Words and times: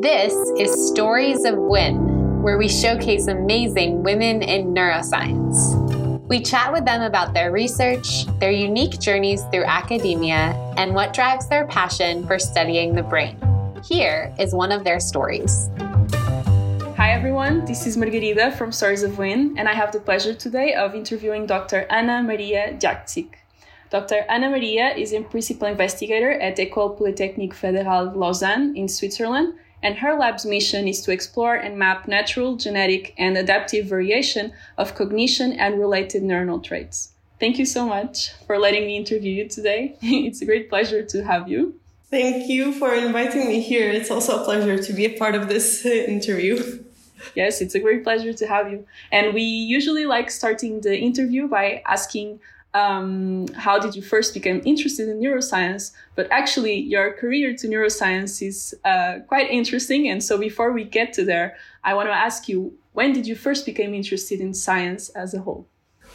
This 0.00 0.32
is 0.56 0.90
Stories 0.90 1.44
of 1.44 1.56
WIN, 1.56 2.40
where 2.40 2.56
we 2.56 2.68
showcase 2.68 3.26
amazing 3.26 4.04
women 4.04 4.42
in 4.42 4.72
neuroscience. 4.72 5.74
We 6.28 6.40
chat 6.40 6.72
with 6.72 6.84
them 6.84 7.02
about 7.02 7.34
their 7.34 7.50
research, 7.50 8.26
their 8.38 8.52
unique 8.52 9.00
journeys 9.00 9.42
through 9.50 9.64
academia, 9.64 10.54
and 10.76 10.94
what 10.94 11.12
drives 11.12 11.48
their 11.48 11.66
passion 11.66 12.24
for 12.28 12.38
studying 12.38 12.94
the 12.94 13.02
brain. 13.02 13.36
Here 13.84 14.32
is 14.38 14.54
one 14.54 14.70
of 14.70 14.84
their 14.84 15.00
stories. 15.00 15.68
Hi 16.96 17.10
everyone, 17.10 17.64
this 17.64 17.84
is 17.84 17.96
Margarida 17.96 18.56
from 18.56 18.70
Stories 18.70 19.02
of 19.02 19.18
WIN, 19.18 19.56
and 19.58 19.68
I 19.68 19.74
have 19.74 19.90
the 19.90 19.98
pleasure 19.98 20.32
today 20.32 20.74
of 20.74 20.94
interviewing 20.94 21.44
Dr. 21.44 21.88
Ana 21.90 22.22
Marija 22.22 22.78
Jakšić. 22.78 23.30
Dr. 23.90 24.26
Ana 24.28 24.48
Marija 24.48 24.96
is 24.96 25.12
a 25.12 25.22
principal 25.22 25.66
investigator 25.66 26.30
at 26.30 26.56
École 26.56 26.96
Polytechnique 26.96 27.54
Fédérale 27.54 28.12
de 28.12 28.18
Lausanne 28.18 28.76
in 28.76 28.86
Switzerland, 28.86 29.54
and 29.82 29.98
her 29.98 30.14
lab's 30.18 30.44
mission 30.44 30.88
is 30.88 31.02
to 31.02 31.12
explore 31.12 31.54
and 31.54 31.78
map 31.78 32.08
natural, 32.08 32.56
genetic, 32.56 33.14
and 33.18 33.36
adaptive 33.36 33.86
variation 33.86 34.52
of 34.76 34.94
cognition 34.94 35.52
and 35.52 35.78
related 35.78 36.22
neuronal 36.22 36.62
traits. 36.62 37.12
Thank 37.40 37.58
you 37.58 37.66
so 37.66 37.86
much 37.86 38.32
for 38.46 38.58
letting 38.58 38.86
me 38.86 38.96
interview 38.96 39.32
you 39.32 39.48
today. 39.48 39.96
it's 40.02 40.42
a 40.42 40.46
great 40.46 40.68
pleasure 40.68 41.04
to 41.04 41.24
have 41.24 41.48
you. 41.48 41.78
Thank 42.10 42.48
you 42.48 42.72
for 42.72 42.94
inviting 42.94 43.48
me 43.48 43.60
here. 43.60 43.90
It's 43.90 44.10
also 44.10 44.40
a 44.40 44.44
pleasure 44.44 44.82
to 44.82 44.92
be 44.92 45.04
a 45.04 45.18
part 45.18 45.34
of 45.34 45.48
this 45.48 45.84
uh, 45.84 45.90
interview. 45.90 46.82
Yes, 47.34 47.60
it's 47.60 47.74
a 47.74 47.80
great 47.80 48.02
pleasure 48.02 48.32
to 48.32 48.46
have 48.46 48.70
you. 48.72 48.86
And 49.12 49.34
we 49.34 49.42
usually 49.42 50.06
like 50.06 50.30
starting 50.30 50.80
the 50.80 50.98
interview 50.98 51.48
by 51.48 51.82
asking 51.86 52.40
um, 52.74 53.48
how 53.54 53.78
did 53.78 53.96
you 53.96 54.02
first 54.02 54.34
become 54.34 54.60
interested 54.64 55.08
in 55.08 55.20
neuroscience? 55.20 55.92
But 56.14 56.28
actually, 56.30 56.78
your 56.78 57.12
career 57.12 57.54
to 57.56 57.66
neuroscience 57.66 58.46
is 58.46 58.74
uh, 58.84 59.20
quite 59.26 59.50
interesting. 59.50 60.08
And 60.08 60.22
so, 60.22 60.38
before 60.38 60.72
we 60.72 60.84
get 60.84 61.12
to 61.14 61.24
there, 61.24 61.56
I 61.82 61.94
want 61.94 62.08
to 62.08 62.14
ask 62.14 62.48
you, 62.48 62.76
when 62.92 63.12
did 63.12 63.26
you 63.26 63.34
first 63.34 63.64
become 63.64 63.94
interested 63.94 64.40
in 64.40 64.52
science 64.54 65.08
as 65.10 65.34
a 65.34 65.40
whole? 65.40 65.66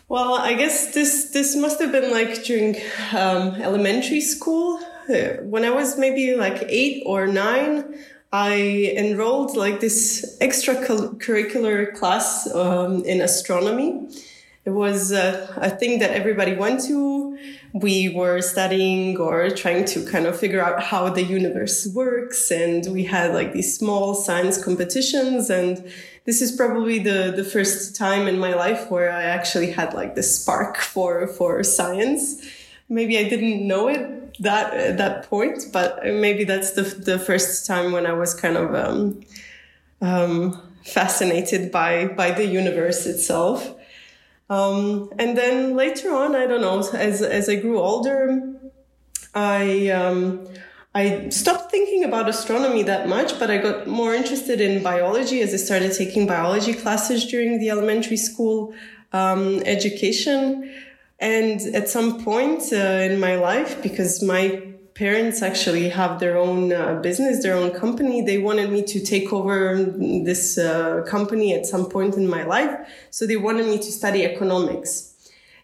Well, 0.07 0.35
I 0.35 0.53
guess 0.53 0.93
this 0.93 1.31
this 1.31 1.55
must 1.55 1.79
have 1.79 1.91
been 1.91 2.11
like 2.11 2.43
during 2.43 2.75
um, 3.13 3.55
elementary 3.61 4.21
school. 4.21 4.79
Uh, 5.09 5.41
when 5.43 5.65
I 5.65 5.69
was 5.69 5.97
maybe 5.97 6.35
like 6.35 6.63
eight 6.67 7.03
or 7.05 7.25
nine, 7.27 7.95
I 8.31 8.93
enrolled 8.95 9.57
like 9.57 9.79
this 9.79 10.37
extracurricular 10.39 11.93
class 11.95 12.53
um, 12.53 13.03
in 13.05 13.21
astronomy 13.21 14.07
it 14.65 14.69
was 14.69 15.11
a 15.11 15.75
thing 15.77 15.99
that 15.99 16.11
everybody 16.11 16.55
went 16.55 16.81
to. 16.85 17.37
We 17.73 18.09
were 18.09 18.39
studying 18.41 19.17
or 19.17 19.49
trying 19.49 19.83
to 19.85 20.05
kind 20.05 20.25
of 20.25 20.39
figure 20.39 20.63
out 20.63 20.81
how 20.81 21.09
the 21.09 21.23
universe 21.23 21.85
works. 21.93 22.49
And 22.49 22.85
we 22.93 23.03
had 23.03 23.33
like 23.33 23.51
these 23.51 23.77
small 23.77 24.15
science 24.15 24.63
competitions. 24.63 25.49
And 25.49 25.91
this 26.23 26.41
is 26.41 26.53
probably 26.53 26.99
the, 26.99 27.33
the 27.35 27.43
first 27.43 27.97
time 27.97 28.25
in 28.25 28.39
my 28.39 28.53
life 28.53 28.89
where 28.89 29.11
I 29.11 29.23
actually 29.23 29.71
had 29.71 29.93
like 29.93 30.15
the 30.15 30.23
spark 30.23 30.77
for, 30.77 31.27
for 31.27 31.61
science. 31.63 32.41
Maybe 32.87 33.17
I 33.17 33.27
didn't 33.27 33.67
know 33.67 33.89
it 33.89 34.37
that, 34.39 34.73
at 34.73 34.97
that 34.97 35.29
point, 35.29 35.65
but 35.73 36.05
maybe 36.05 36.45
that's 36.45 36.71
the, 36.71 36.83
the 36.83 37.19
first 37.19 37.67
time 37.67 37.91
when 37.91 38.05
I 38.05 38.13
was 38.13 38.33
kind 38.33 38.55
of, 38.55 38.73
um, 38.73 39.21
um, 39.99 40.61
fascinated 40.85 41.69
by, 41.69 42.07
by 42.07 42.31
the 42.31 42.45
universe 42.45 43.05
itself. 43.05 43.75
Um, 44.49 45.11
and 45.17 45.37
then 45.37 45.75
later 45.75 46.13
on, 46.13 46.35
I 46.35 46.45
don't 46.45 46.61
know, 46.61 46.79
as, 46.93 47.21
as 47.21 47.49
I 47.49 47.55
grew 47.55 47.79
older, 47.79 48.59
I, 49.33 49.89
um, 49.89 50.47
I 50.93 51.29
stopped 51.29 51.71
thinking 51.71 52.03
about 52.03 52.29
astronomy 52.29 52.83
that 52.83 53.07
much, 53.07 53.39
but 53.39 53.49
I 53.49 53.57
got 53.57 53.87
more 53.87 54.13
interested 54.13 54.61
in 54.61 54.83
biology 54.83 55.41
as 55.41 55.53
I 55.53 55.57
started 55.57 55.93
taking 55.93 56.27
biology 56.27 56.73
classes 56.73 57.25
during 57.25 57.59
the 57.59 57.69
elementary 57.69 58.17
school 58.17 58.73
um, 59.11 59.61
education. 59.65 60.71
And 61.19 61.61
at 61.73 61.89
some 61.89 62.23
point 62.23 62.61
uh, 62.71 62.75
in 62.75 63.19
my 63.19 63.35
life, 63.35 63.81
because 63.81 64.21
my 64.21 64.72
parents 64.95 65.41
actually 65.41 65.89
have 65.89 66.19
their 66.19 66.37
own 66.37 66.71
uh, 66.71 66.99
business, 67.01 67.41
their 67.41 67.55
own 67.55 67.71
company. 67.71 68.21
They 68.21 68.37
wanted 68.37 68.69
me 68.71 68.83
to 68.83 68.99
take 68.99 69.33
over 69.33 69.75
this 69.75 70.57
uh, 70.57 71.03
company 71.07 71.53
at 71.53 71.65
some 71.65 71.89
point 71.89 72.15
in 72.15 72.27
my 72.27 72.43
life. 72.43 72.75
So 73.09 73.25
they 73.25 73.37
wanted 73.37 73.65
me 73.65 73.77
to 73.77 73.91
study 73.91 74.23
economics. 74.23 75.13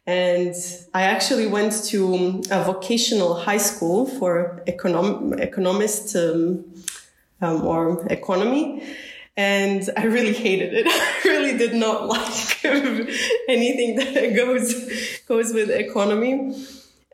And 0.08 0.56
I 0.94 1.04
actually 1.04 1.46
went 1.46 1.86
to 1.86 2.42
a 2.50 2.64
vocational 2.64 3.36
high 3.36 3.58
school 3.58 4.08
for 4.08 4.64
econom- 4.68 5.40
economist 5.40 6.16
um, 6.16 6.66
um, 7.42 7.64
or 7.64 8.08
economy. 8.12 8.84
And 9.38 9.88
I 9.96 10.06
really 10.06 10.34
hated 10.34 10.74
it. 10.74 10.88
I 10.90 11.28
really 11.28 11.58
did 11.58 11.76
not 11.76 12.08
like 12.16 12.66
anything 12.66 13.98
that 13.98 14.34
goes, 14.36 15.22
goes 15.28 15.54
with 15.54 15.70
economy. 15.70 16.56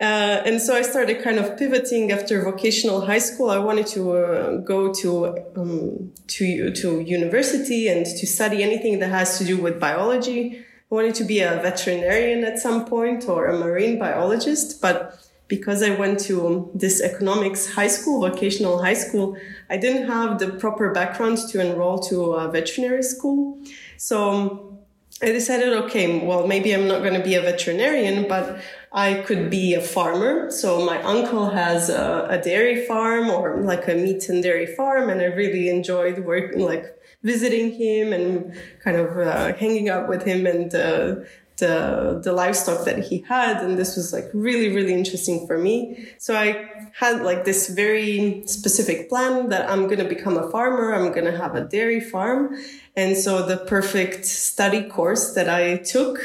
Uh, 0.01 0.41
and 0.45 0.61
so 0.61 0.75
I 0.75 0.81
started 0.81 1.23
kind 1.23 1.39
of 1.39 1.57
pivoting 1.57 2.11
after 2.11 2.43
vocational 2.43 3.05
high 3.05 3.19
school. 3.19 3.49
I 3.49 3.59
wanted 3.59 3.87
to 3.87 4.11
uh, 4.11 4.57
go 4.57 4.93
to 4.93 5.37
um, 5.55 6.11
to 6.27 6.71
to 6.71 6.99
university 6.99 7.87
and 7.87 8.05
to 8.05 8.27
study 8.27 8.61
anything 8.61 8.99
that 8.99 9.09
has 9.09 9.37
to 9.37 9.45
do 9.45 9.57
with 9.57 9.79
biology. 9.79 10.59
I 10.59 10.95
wanted 10.95 11.15
to 11.15 11.23
be 11.23 11.39
a 11.39 11.61
veterinarian 11.61 12.43
at 12.43 12.59
some 12.59 12.85
point 12.85 13.29
or 13.29 13.47
a 13.47 13.57
marine 13.57 13.97
biologist, 13.97 14.81
but 14.81 15.17
because 15.47 15.81
I 15.81 15.91
went 15.91 16.19
to 16.21 16.69
this 16.73 17.01
economics 17.01 17.73
high 17.73 17.87
school, 17.87 18.27
vocational 18.27 18.81
high 18.81 18.95
school, 18.95 19.37
I 19.69 19.77
didn't 19.77 20.07
have 20.07 20.39
the 20.39 20.49
proper 20.49 20.91
background 20.91 21.37
to 21.49 21.61
enroll 21.61 21.99
to 22.09 22.33
a 22.33 22.51
veterinary 22.51 23.03
school. 23.03 23.59
So 23.97 24.74
I 25.21 25.27
decided, 25.27 25.71
okay, 25.85 26.19
well, 26.19 26.45
maybe 26.45 26.73
I'm 26.73 26.89
not 26.89 26.99
going 26.99 27.13
to 27.13 27.23
be 27.23 27.35
a 27.35 27.41
veterinarian, 27.41 28.27
but 28.27 28.59
I 28.91 29.23
could 29.25 29.49
be 29.49 29.73
a 29.73 29.81
farmer. 29.81 30.51
So 30.51 30.85
my 30.85 31.01
uncle 31.03 31.51
has 31.51 31.89
a, 31.89 32.27
a, 32.29 32.37
dairy 32.37 32.85
farm 32.85 33.29
or 33.29 33.61
like 33.61 33.87
a 33.87 33.95
meat 33.95 34.27
and 34.27 34.43
dairy 34.43 34.65
farm. 34.65 35.09
And 35.09 35.21
I 35.21 35.25
really 35.25 35.69
enjoyed 35.69 36.19
working, 36.19 36.59
like 36.59 36.97
visiting 37.23 37.71
him 37.71 38.11
and 38.11 38.59
kind 38.83 38.97
of 38.97 39.17
uh, 39.17 39.53
hanging 39.53 39.87
out 39.87 40.09
with 40.09 40.23
him 40.23 40.45
and 40.45 40.75
uh, 40.75 41.15
the, 41.57 42.19
the 42.23 42.33
livestock 42.33 42.85
that 42.85 42.99
he 42.99 43.23
had. 43.27 43.63
And 43.63 43.77
this 43.77 43.95
was 43.95 44.11
like 44.11 44.25
really, 44.33 44.75
really 44.75 44.93
interesting 44.93 45.47
for 45.47 45.57
me. 45.57 46.07
So 46.17 46.35
I 46.35 46.69
had 46.93 47.21
like 47.21 47.45
this 47.45 47.69
very 47.69 48.43
specific 48.45 49.09
plan 49.09 49.49
that 49.49 49.69
I'm 49.69 49.83
going 49.85 49.99
to 49.99 50.05
become 50.05 50.37
a 50.37 50.49
farmer. 50.49 50.93
I'm 50.93 51.11
going 51.11 51.25
to 51.25 51.37
have 51.37 51.55
a 51.55 51.61
dairy 51.61 51.99
farm. 52.01 52.57
And 52.95 53.17
so 53.17 53.45
the 53.45 53.57
perfect 53.57 54.25
study 54.25 54.83
course 54.83 55.33
that 55.33 55.49
I 55.49 55.77
took 55.77 56.19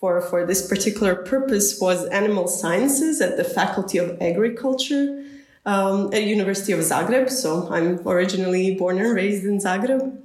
for, 0.00 0.20
for 0.20 0.44
this 0.44 0.68
particular 0.68 1.14
purpose 1.14 1.80
was 1.80 2.04
animal 2.06 2.46
sciences 2.46 3.20
at 3.20 3.36
the 3.36 3.44
Faculty 3.44 3.98
of 3.98 4.20
Agriculture 4.20 5.24
um, 5.66 6.12
at 6.12 6.24
University 6.24 6.72
of 6.72 6.80
Zagreb. 6.80 7.30
So 7.30 7.68
I'm 7.70 8.06
originally 8.06 8.74
born 8.74 8.98
and 8.98 9.14
raised 9.14 9.46
in 9.46 9.58
Zagreb. 9.58 10.20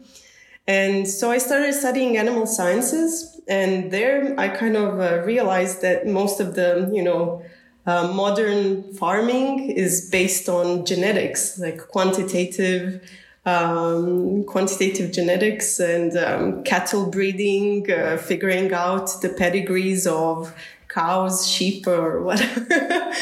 And 0.67 1.07
so 1.07 1.31
I 1.31 1.39
started 1.39 1.73
studying 1.73 2.17
animal 2.17 2.45
sciences. 2.45 3.38
And 3.49 3.91
there 3.91 4.39
I 4.39 4.47
kind 4.47 4.77
of 4.77 4.99
uh, 4.99 5.23
realized 5.23 5.81
that 5.81 6.07
most 6.07 6.39
of 6.39 6.55
the, 6.55 6.89
you 6.93 7.03
know, 7.03 7.43
uh, 7.85 8.07
modern 8.13 8.93
farming 8.93 9.71
is 9.71 10.09
based 10.09 10.47
on 10.47 10.85
genetics, 10.85 11.57
like 11.57 11.79
quantitative 11.87 13.01
um, 13.45 14.43
quantitative 14.43 15.11
genetics 15.11 15.79
and 15.79 16.15
um, 16.17 16.63
cattle 16.63 17.09
breeding, 17.09 17.89
uh, 17.91 18.17
figuring 18.17 18.73
out 18.73 19.21
the 19.21 19.29
pedigrees 19.29 20.05
of 20.05 20.53
cows, 20.87 21.47
sheep, 21.47 21.87
or 21.87 22.21
whatever, 22.27 23.13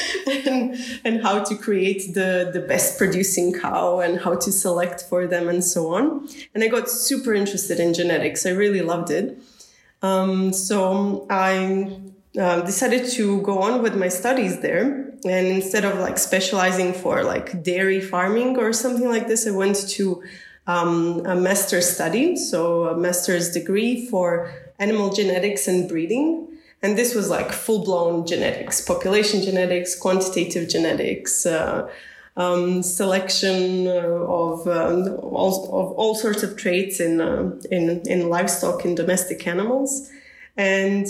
and, 0.45 0.75
and 1.03 1.21
how 1.21 1.43
to 1.43 1.55
create 1.55 2.13
the, 2.13 2.49
the 2.51 2.61
best 2.61 2.97
producing 2.97 3.53
cow 3.53 3.99
and 3.99 4.19
how 4.19 4.35
to 4.35 4.51
select 4.51 5.03
for 5.03 5.27
them 5.27 5.49
and 5.49 5.63
so 5.63 5.93
on. 5.93 6.27
And 6.53 6.63
I 6.63 6.67
got 6.67 6.89
super 6.89 7.33
interested 7.33 7.79
in 7.79 7.93
genetics. 7.93 8.45
I 8.45 8.51
really 8.51 8.81
loved 8.81 9.11
it. 9.11 9.37
Um, 10.01 10.53
so 10.53 11.25
I 11.29 11.99
uh, 12.39 12.61
decided 12.61 13.09
to 13.11 13.41
go 13.41 13.59
on 13.61 13.81
with 13.81 13.95
my 13.95 14.09
studies 14.09 14.59
there 14.59 15.07
and 15.25 15.47
instead 15.47 15.85
of 15.85 15.99
like 15.99 16.17
specializing 16.17 16.93
for 16.93 17.23
like 17.23 17.63
dairy 17.63 18.01
farming 18.01 18.57
or 18.57 18.73
something 18.73 19.07
like 19.07 19.27
this, 19.27 19.47
I 19.47 19.51
went 19.51 19.87
to 19.89 20.23
um, 20.67 21.25
a 21.25 21.35
master's 21.35 21.89
study, 21.89 22.35
so 22.35 22.85
a 22.85 22.97
master's 22.97 23.51
degree 23.51 24.05
for 24.07 24.53
animal 24.79 25.11
genetics 25.13 25.67
and 25.67 25.87
breeding. 25.87 26.47
And 26.83 26.97
this 26.97 27.15
was 27.15 27.29
like 27.29 27.51
full 27.51 27.83
blown 27.83 28.27
genetics, 28.27 28.81
population 28.81 29.41
genetics, 29.41 29.95
quantitative 29.95 30.69
genetics, 30.69 31.45
uh, 31.45 31.89
um, 32.37 32.83
selection 32.83 33.87
of, 33.87 34.67
um, 34.67 35.17
all, 35.23 35.65
of 35.65 35.91
all 35.93 36.15
sorts 36.15 36.43
of 36.43 36.55
traits 36.55 36.99
in, 36.99 37.19
uh, 37.19 37.51
in, 37.71 38.01
in 38.07 38.29
livestock 38.29 38.85
and 38.85 38.95
domestic 38.95 39.45
animals. 39.47 40.09
And 40.55 41.07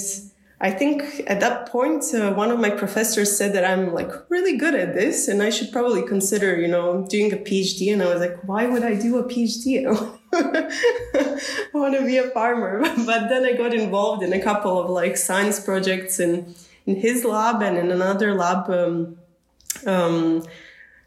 I 0.60 0.72
think 0.72 1.24
at 1.28 1.42
that 1.42 1.70
point, 1.70 2.06
uh, 2.14 2.34
one 2.34 2.50
of 2.50 2.60
my 2.60 2.70
professors 2.70 3.38
said 3.38 3.54
that 3.54 3.66
I'm 3.66 3.94
like 3.94 4.10
really 4.30 4.58
good 4.58 4.74
at 4.74 4.96
this 4.96 5.28
and 5.28 5.44
I 5.44 5.50
should 5.50 5.72
probably 5.72 6.02
consider, 6.02 6.60
you 6.60 6.68
know, 6.68 7.06
doing 7.10 7.32
a 7.34 7.38
PhD. 7.38 7.92
And 7.92 8.02
I 8.02 8.08
was 8.08 8.22
like, 8.22 8.48
why 8.48 8.66
would 8.66 8.84
I 8.84 8.96
do 8.96 9.18
a 9.18 9.24
PhD? 9.26 9.86
I 10.34 11.68
want 11.74 11.94
to 11.94 12.06
be 12.06 12.18
a 12.18 12.30
farmer. 12.32 12.80
but 13.06 13.28
then 13.28 13.44
I 13.46 13.52
got 13.52 13.74
involved 13.74 14.24
in 14.24 14.32
a 14.32 14.42
couple 14.42 14.80
of 14.80 14.90
like 14.90 15.18
science 15.18 15.60
projects 15.60 16.22
in, 16.22 16.56
in 16.86 16.96
his 16.96 17.26
lab 17.26 17.62
and 17.62 17.78
in 17.78 17.92
another 17.92 18.34
lab, 18.34 18.70
um, 18.72 19.18
um, 19.86 20.44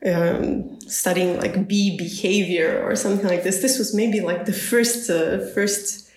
um, 0.06 0.80
studying 0.80 1.38
like 1.38 1.68
bee 1.68 1.96
behavior 1.96 2.82
or 2.84 2.96
something 2.96 3.26
like 3.26 3.42
this. 3.42 3.60
This 3.60 3.78
was 3.78 3.94
maybe 3.94 4.20
like 4.20 4.46
the 4.46 4.52
first, 4.52 5.10
uh, 5.10 5.46
first, 5.54 6.10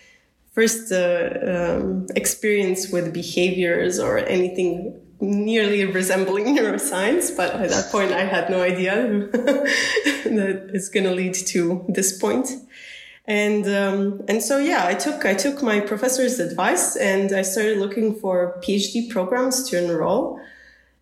first 0.51 0.91
uh, 0.91 1.29
um, 1.45 2.07
experience 2.15 2.89
with 2.89 3.13
behaviors 3.13 3.99
or 3.99 4.19
anything 4.19 4.99
nearly 5.19 5.85
resembling 5.85 6.45
neuroscience, 6.57 7.35
but 7.35 7.53
at 7.55 7.69
that 7.69 7.91
point 7.91 8.11
I 8.11 8.25
had 8.25 8.49
no 8.49 8.61
idea 8.61 8.93
that 9.31 10.69
it's 10.73 10.89
going 10.89 11.05
to 11.05 11.11
lead 11.13 11.33
to 11.33 11.85
this 11.87 12.17
point. 12.17 12.49
And 13.25 13.65
um, 13.67 14.21
and 14.27 14.43
so 14.43 14.57
yeah, 14.57 14.85
I 14.85 14.95
took 14.95 15.23
I 15.25 15.33
took 15.33 15.63
my 15.63 15.79
professor's 15.79 16.41
advice 16.41 16.97
and 16.97 17.31
I 17.31 17.41
started 17.43 17.77
looking 17.77 18.15
for 18.19 18.59
PhD 18.61 19.09
programs 19.09 19.69
to 19.69 19.81
enroll. 19.81 20.41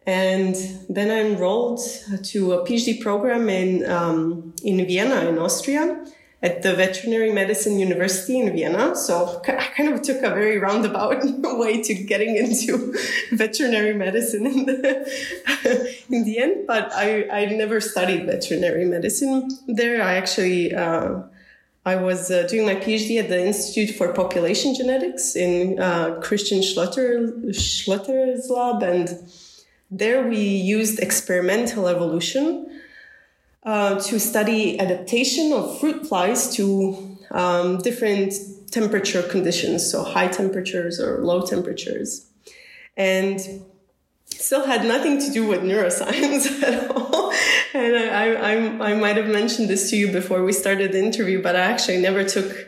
And 0.07 0.55
then 0.89 1.11
I 1.11 1.29
enrolled 1.29 1.79
to 2.23 2.53
a 2.53 2.65
PhD 2.65 2.99
program 3.01 3.49
in 3.49 3.89
um, 3.89 4.53
in 4.63 4.85
Vienna 4.85 5.29
in 5.29 5.37
Austria 5.37 6.03
at 6.43 6.63
the 6.63 6.73
Veterinary 6.73 7.31
Medicine 7.31 7.77
University 7.77 8.39
in 8.39 8.51
Vienna. 8.51 8.95
So 8.95 9.41
I 9.47 9.67
kind 9.77 9.93
of 9.93 10.01
took 10.01 10.23
a 10.23 10.29
very 10.29 10.57
roundabout 10.57 11.21
way 11.59 11.83
to 11.83 11.93
getting 11.93 12.35
into 12.35 12.95
veterinary 13.31 13.93
medicine 13.93 14.47
in 14.47 14.65
the, 14.65 15.95
in 16.09 16.23
the 16.23 16.39
end. 16.39 16.65
But 16.65 16.91
I, 16.93 17.29
I 17.29 17.45
never 17.45 17.79
studied 17.79 18.25
veterinary 18.25 18.85
medicine 18.85 19.49
there. 19.67 20.01
I 20.01 20.15
actually, 20.15 20.73
uh, 20.73 21.21
I 21.85 21.95
was 21.97 22.31
uh, 22.31 22.47
doing 22.47 22.65
my 22.65 22.75
PhD 22.75 23.19
at 23.19 23.29
the 23.29 23.45
Institute 23.45 23.95
for 23.95 24.11
Population 24.11 24.73
Genetics 24.73 25.35
in 25.35 25.79
uh, 25.79 26.19
Christian 26.21 26.61
Schlötterer, 26.61 27.49
Schlötterer's 27.49 28.49
lab. 28.49 28.81
And 28.81 29.09
there 29.91 30.25
we 30.25 30.39
used 30.39 30.99
experimental 30.99 31.87
evolution 31.89 32.81
uh, 33.63 33.99
to 33.99 34.19
study 34.19 34.79
adaptation 34.79 35.51
of 35.51 35.79
fruit 35.79 36.07
flies 36.07 36.55
to 36.55 37.17
um, 37.31 37.77
different 37.79 38.33
temperature 38.71 39.21
conditions, 39.21 39.91
so 39.91 40.03
high 40.03 40.29
temperatures 40.29 40.99
or 40.99 41.19
low 41.19 41.45
temperatures. 41.45 42.25
And 42.95 43.39
still 44.27 44.65
had 44.65 44.85
nothing 44.85 45.19
to 45.19 45.29
do 45.29 45.45
with 45.45 45.61
neuroscience 45.61 46.63
at 46.63 46.89
all. 46.89 47.31
And 47.73 47.95
I, 47.95 48.33
I, 48.33 48.91
I 48.91 48.95
might 48.95 49.17
have 49.17 49.27
mentioned 49.27 49.69
this 49.69 49.89
to 49.89 49.97
you 49.97 50.11
before 50.11 50.43
we 50.43 50.53
started 50.53 50.93
the 50.93 50.99
interview, 50.99 51.41
but 51.41 51.55
I 51.55 51.59
actually 51.59 52.01
never 52.01 52.23
took 52.23 52.67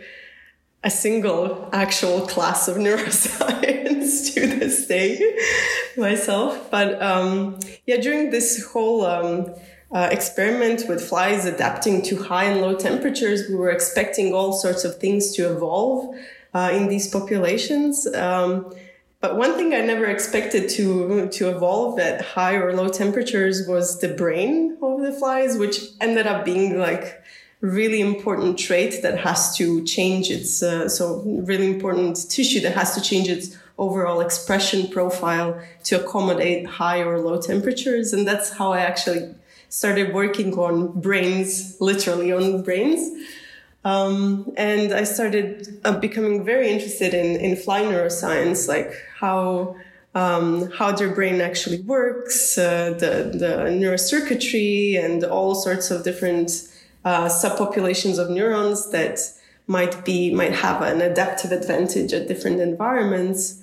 a 0.83 0.89
single 0.89 1.69
actual 1.71 2.27
class 2.27 2.67
of 2.67 2.77
neuroscience 2.85 3.82
to 4.33 4.47
this 4.47 4.87
day 4.87 5.37
myself. 5.97 6.69
But 6.71 7.01
um, 7.01 7.59
yeah, 7.85 7.97
during 7.97 8.29
this 8.29 8.65
whole 8.71 9.05
um, 9.05 9.53
uh, 9.91 10.09
experiment 10.11 10.83
with 10.87 11.07
flies 11.07 11.45
adapting 11.45 12.01
to 12.03 12.23
high 12.23 12.45
and 12.45 12.61
low 12.61 12.75
temperatures, 12.75 13.47
we 13.49 13.55
were 13.55 13.69
expecting 13.69 14.33
all 14.33 14.53
sorts 14.53 14.83
of 14.83 14.97
things 14.97 15.31
to 15.35 15.51
evolve 15.51 16.15
uh, 16.53 16.71
in 16.73 16.87
these 16.87 17.07
populations. 17.07 18.07
Um, 18.13 18.73
but 19.23 19.37
one 19.37 19.53
thing 19.53 19.73
I 19.73 19.79
never 19.79 20.05
expected 20.07 20.69
to 20.71 21.29
to 21.29 21.49
evolve 21.49 21.97
at 21.97 22.19
high 22.21 22.55
or 22.55 22.73
low 22.73 22.89
temperatures 22.89 23.65
was 23.65 24.01
the 24.01 24.09
brain 24.09 24.77
of 24.81 24.99
the 25.01 25.13
flies, 25.13 25.57
which 25.57 25.79
ended 26.01 26.27
up 26.27 26.43
being 26.43 26.77
like 26.77 27.23
really 27.61 28.01
important 28.01 28.59
trait 28.59 29.01
that 29.01 29.17
has 29.19 29.55
to 29.55 29.81
change 29.85 30.29
its 30.29 30.61
uh, 30.61 30.89
so 30.89 31.23
really 31.25 31.67
important 31.67 32.29
tissue 32.29 32.59
that 32.59 32.75
has 32.75 32.93
to 32.95 33.01
change 33.01 33.29
its 33.29 33.57
overall 33.77 34.21
expression 34.21 34.87
profile 34.87 35.59
to 35.83 35.99
accommodate 35.99 36.65
high 36.65 36.99
or 37.01 37.19
low 37.19 37.41
temperatures 37.41 38.13
and 38.13 38.27
that's 38.27 38.51
how 38.51 38.71
i 38.71 38.79
actually 38.79 39.33
started 39.73 40.13
working 40.13 40.53
on 40.53 41.01
brains, 41.01 41.81
literally 41.81 42.31
on 42.31 42.61
brains. 42.61 43.09
Um, 43.83 44.53
and 44.55 44.93
I 44.93 45.03
started 45.03 45.81
uh, 45.83 45.99
becoming 45.99 46.45
very 46.45 46.69
interested 46.69 47.15
in, 47.15 47.41
in 47.41 47.55
fly 47.55 47.81
neuroscience, 47.81 48.67
like 48.67 48.93
how 49.19 49.75
um, 50.13 50.69
how 50.69 50.91
their 50.91 51.09
brain 51.09 51.41
actually 51.41 51.81
works, 51.81 52.55
uh, 52.55 52.91
the 52.91 53.35
the 53.35 53.53
neurocircuitry, 53.81 55.03
and 55.03 55.23
all 55.23 55.55
sorts 55.55 55.89
of 55.89 56.03
different 56.03 56.51
uh, 57.03 57.25
subpopulations 57.25 58.19
of 58.19 58.29
neurons 58.29 58.91
that 58.91 59.19
might 59.65 60.05
be 60.05 60.31
might 60.31 60.53
have 60.53 60.83
an 60.83 61.01
adaptive 61.01 61.51
advantage 61.51 62.13
at 62.13 62.27
different 62.27 62.59
environments 62.61 63.62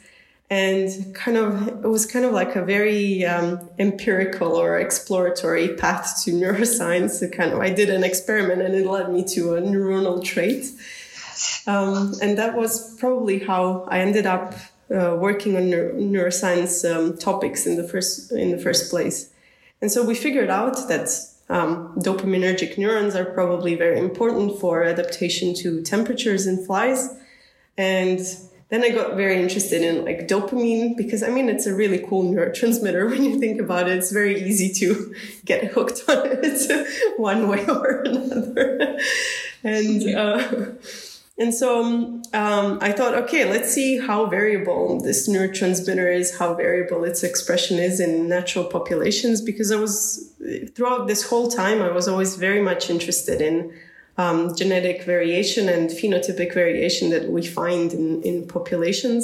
and 0.50 1.14
kind 1.14 1.36
of 1.36 1.68
it 1.84 1.88
was 1.88 2.04
kind 2.04 2.24
of 2.24 2.32
like 2.32 2.56
a 2.56 2.64
very 2.64 3.24
um, 3.24 3.70
empirical 3.78 4.56
or 4.56 4.80
exploratory 4.80 5.68
path 5.76 6.22
to 6.24 6.32
neuroscience. 6.32 7.20
Kind 7.32 7.52
of 7.52 7.60
I 7.60 7.70
did 7.70 7.88
an 7.88 8.02
experiment 8.02 8.60
and 8.60 8.74
it 8.74 8.86
led 8.86 9.10
me 9.12 9.24
to 9.34 9.54
a 9.54 9.62
neuronal 9.62 10.22
trait, 10.22 10.66
um, 11.68 12.14
and 12.20 12.36
that 12.36 12.56
was 12.56 12.96
probably 12.98 13.38
how 13.38 13.86
I 13.88 14.00
ended 14.00 14.26
up 14.26 14.54
uh, 14.92 15.16
working 15.16 15.56
on 15.56 15.70
neuroscience 15.70 16.84
um, 16.84 17.16
topics 17.16 17.64
in 17.64 17.76
the 17.76 17.86
first 17.86 18.32
in 18.32 18.50
the 18.50 18.58
first 18.58 18.90
place. 18.90 19.30
And 19.80 19.90
so 19.90 20.04
we 20.04 20.14
figured 20.14 20.50
out 20.50 20.88
that 20.88 21.08
um, 21.48 21.94
dopaminergic 21.96 22.76
neurons 22.76 23.14
are 23.14 23.24
probably 23.24 23.76
very 23.76 23.98
important 23.98 24.60
for 24.60 24.82
adaptation 24.82 25.54
to 25.54 25.80
temperatures 25.82 26.46
in 26.46 26.64
flies, 26.66 27.08
and 27.78 28.20
then 28.70 28.84
I 28.84 28.90
got 28.90 29.16
very 29.16 29.40
interested 29.40 29.82
in 29.82 30.04
like 30.04 30.28
dopamine 30.28 30.96
because 30.96 31.22
I 31.22 31.28
mean 31.28 31.48
it's 31.48 31.66
a 31.66 31.74
really 31.74 32.04
cool 32.08 32.24
neurotransmitter 32.24 33.10
when 33.10 33.24
you 33.24 33.38
think 33.38 33.60
about 33.60 33.88
it. 33.88 33.98
It's 33.98 34.12
very 34.12 34.42
easy 34.42 34.72
to 34.74 35.14
get 35.44 35.72
hooked 35.72 36.02
on 36.08 36.22
it 36.24 36.88
one 37.18 37.48
way 37.48 37.66
or 37.66 38.02
another, 38.02 38.98
and 39.62 40.16
uh, 40.16 40.72
and 41.40 41.54
so 41.54 41.82
um, 42.34 42.78
I 42.82 42.92
thought, 42.92 43.14
okay, 43.14 43.50
let's 43.50 43.72
see 43.72 43.98
how 43.98 44.26
variable 44.26 45.00
this 45.00 45.26
neurotransmitter 45.26 46.14
is, 46.14 46.36
how 46.36 46.52
variable 46.52 47.02
its 47.02 47.22
expression 47.22 47.78
is 47.78 47.98
in 47.98 48.28
natural 48.28 48.66
populations. 48.66 49.40
Because 49.40 49.72
I 49.72 49.76
was 49.76 50.34
throughout 50.74 51.08
this 51.08 51.28
whole 51.28 51.50
time, 51.50 51.80
I 51.80 51.90
was 51.90 52.06
always 52.06 52.36
very 52.36 52.60
much 52.60 52.90
interested 52.90 53.40
in 53.40 53.72
um, 54.20 54.54
genetic 54.54 55.04
variation 55.04 55.68
and 55.68 55.88
phenotypic 55.88 56.52
variation 56.52 57.08
that 57.10 57.30
we 57.30 57.42
find 57.46 57.92
in, 57.92 58.22
in 58.22 58.46
populations 58.46 59.22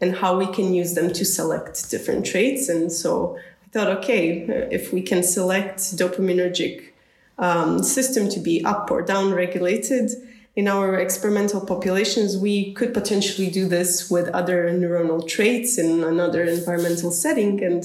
and 0.00 0.14
how 0.14 0.38
we 0.38 0.46
can 0.56 0.72
use 0.72 0.94
them 0.94 1.12
to 1.12 1.24
select 1.24 1.90
different 1.90 2.24
traits. 2.24 2.68
And 2.68 2.92
so 2.92 3.36
I 3.64 3.68
thought, 3.72 3.88
okay, 3.98 4.46
if 4.70 4.92
we 4.92 5.02
can 5.02 5.22
select 5.22 5.78
dopaminergic 6.00 6.92
um, 7.38 7.82
system 7.82 8.28
to 8.28 8.40
be 8.40 8.64
up 8.64 8.90
or 8.90 9.02
down 9.02 9.34
regulated 9.34 10.10
in 10.54 10.68
our 10.68 10.96
experimental 10.96 11.60
populations, 11.60 12.36
we 12.36 12.72
could 12.74 12.94
potentially 12.94 13.50
do 13.50 13.66
this 13.66 14.10
with 14.10 14.28
other 14.28 14.70
neuronal 14.70 15.26
traits 15.26 15.76
in 15.76 16.04
another 16.04 16.44
environmental 16.44 17.10
setting. 17.10 17.62
And 17.64 17.84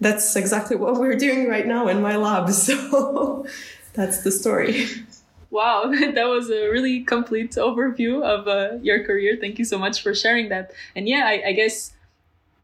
that's 0.00 0.36
exactly 0.36 0.76
what 0.76 1.00
we're 1.00 1.16
doing 1.16 1.48
right 1.48 1.66
now 1.66 1.88
in 1.88 2.00
my 2.00 2.16
lab. 2.16 2.48
So 2.66 3.44
that's 3.92 4.22
the 4.22 4.30
story. 4.30 4.86
Wow, 5.50 5.90
that 6.14 6.28
was 6.28 6.48
a 6.50 6.68
really 6.68 7.02
complete 7.02 7.52
overview 7.52 8.22
of 8.22 8.46
uh, 8.46 8.78
your 8.82 9.04
career. 9.04 9.36
Thank 9.40 9.58
you 9.58 9.64
so 9.64 9.78
much 9.78 10.02
for 10.02 10.14
sharing 10.14 10.48
that. 10.48 10.72
And 10.94 11.08
yeah, 11.08 11.24
I, 11.26 11.48
I 11.48 11.52
guess 11.52 11.92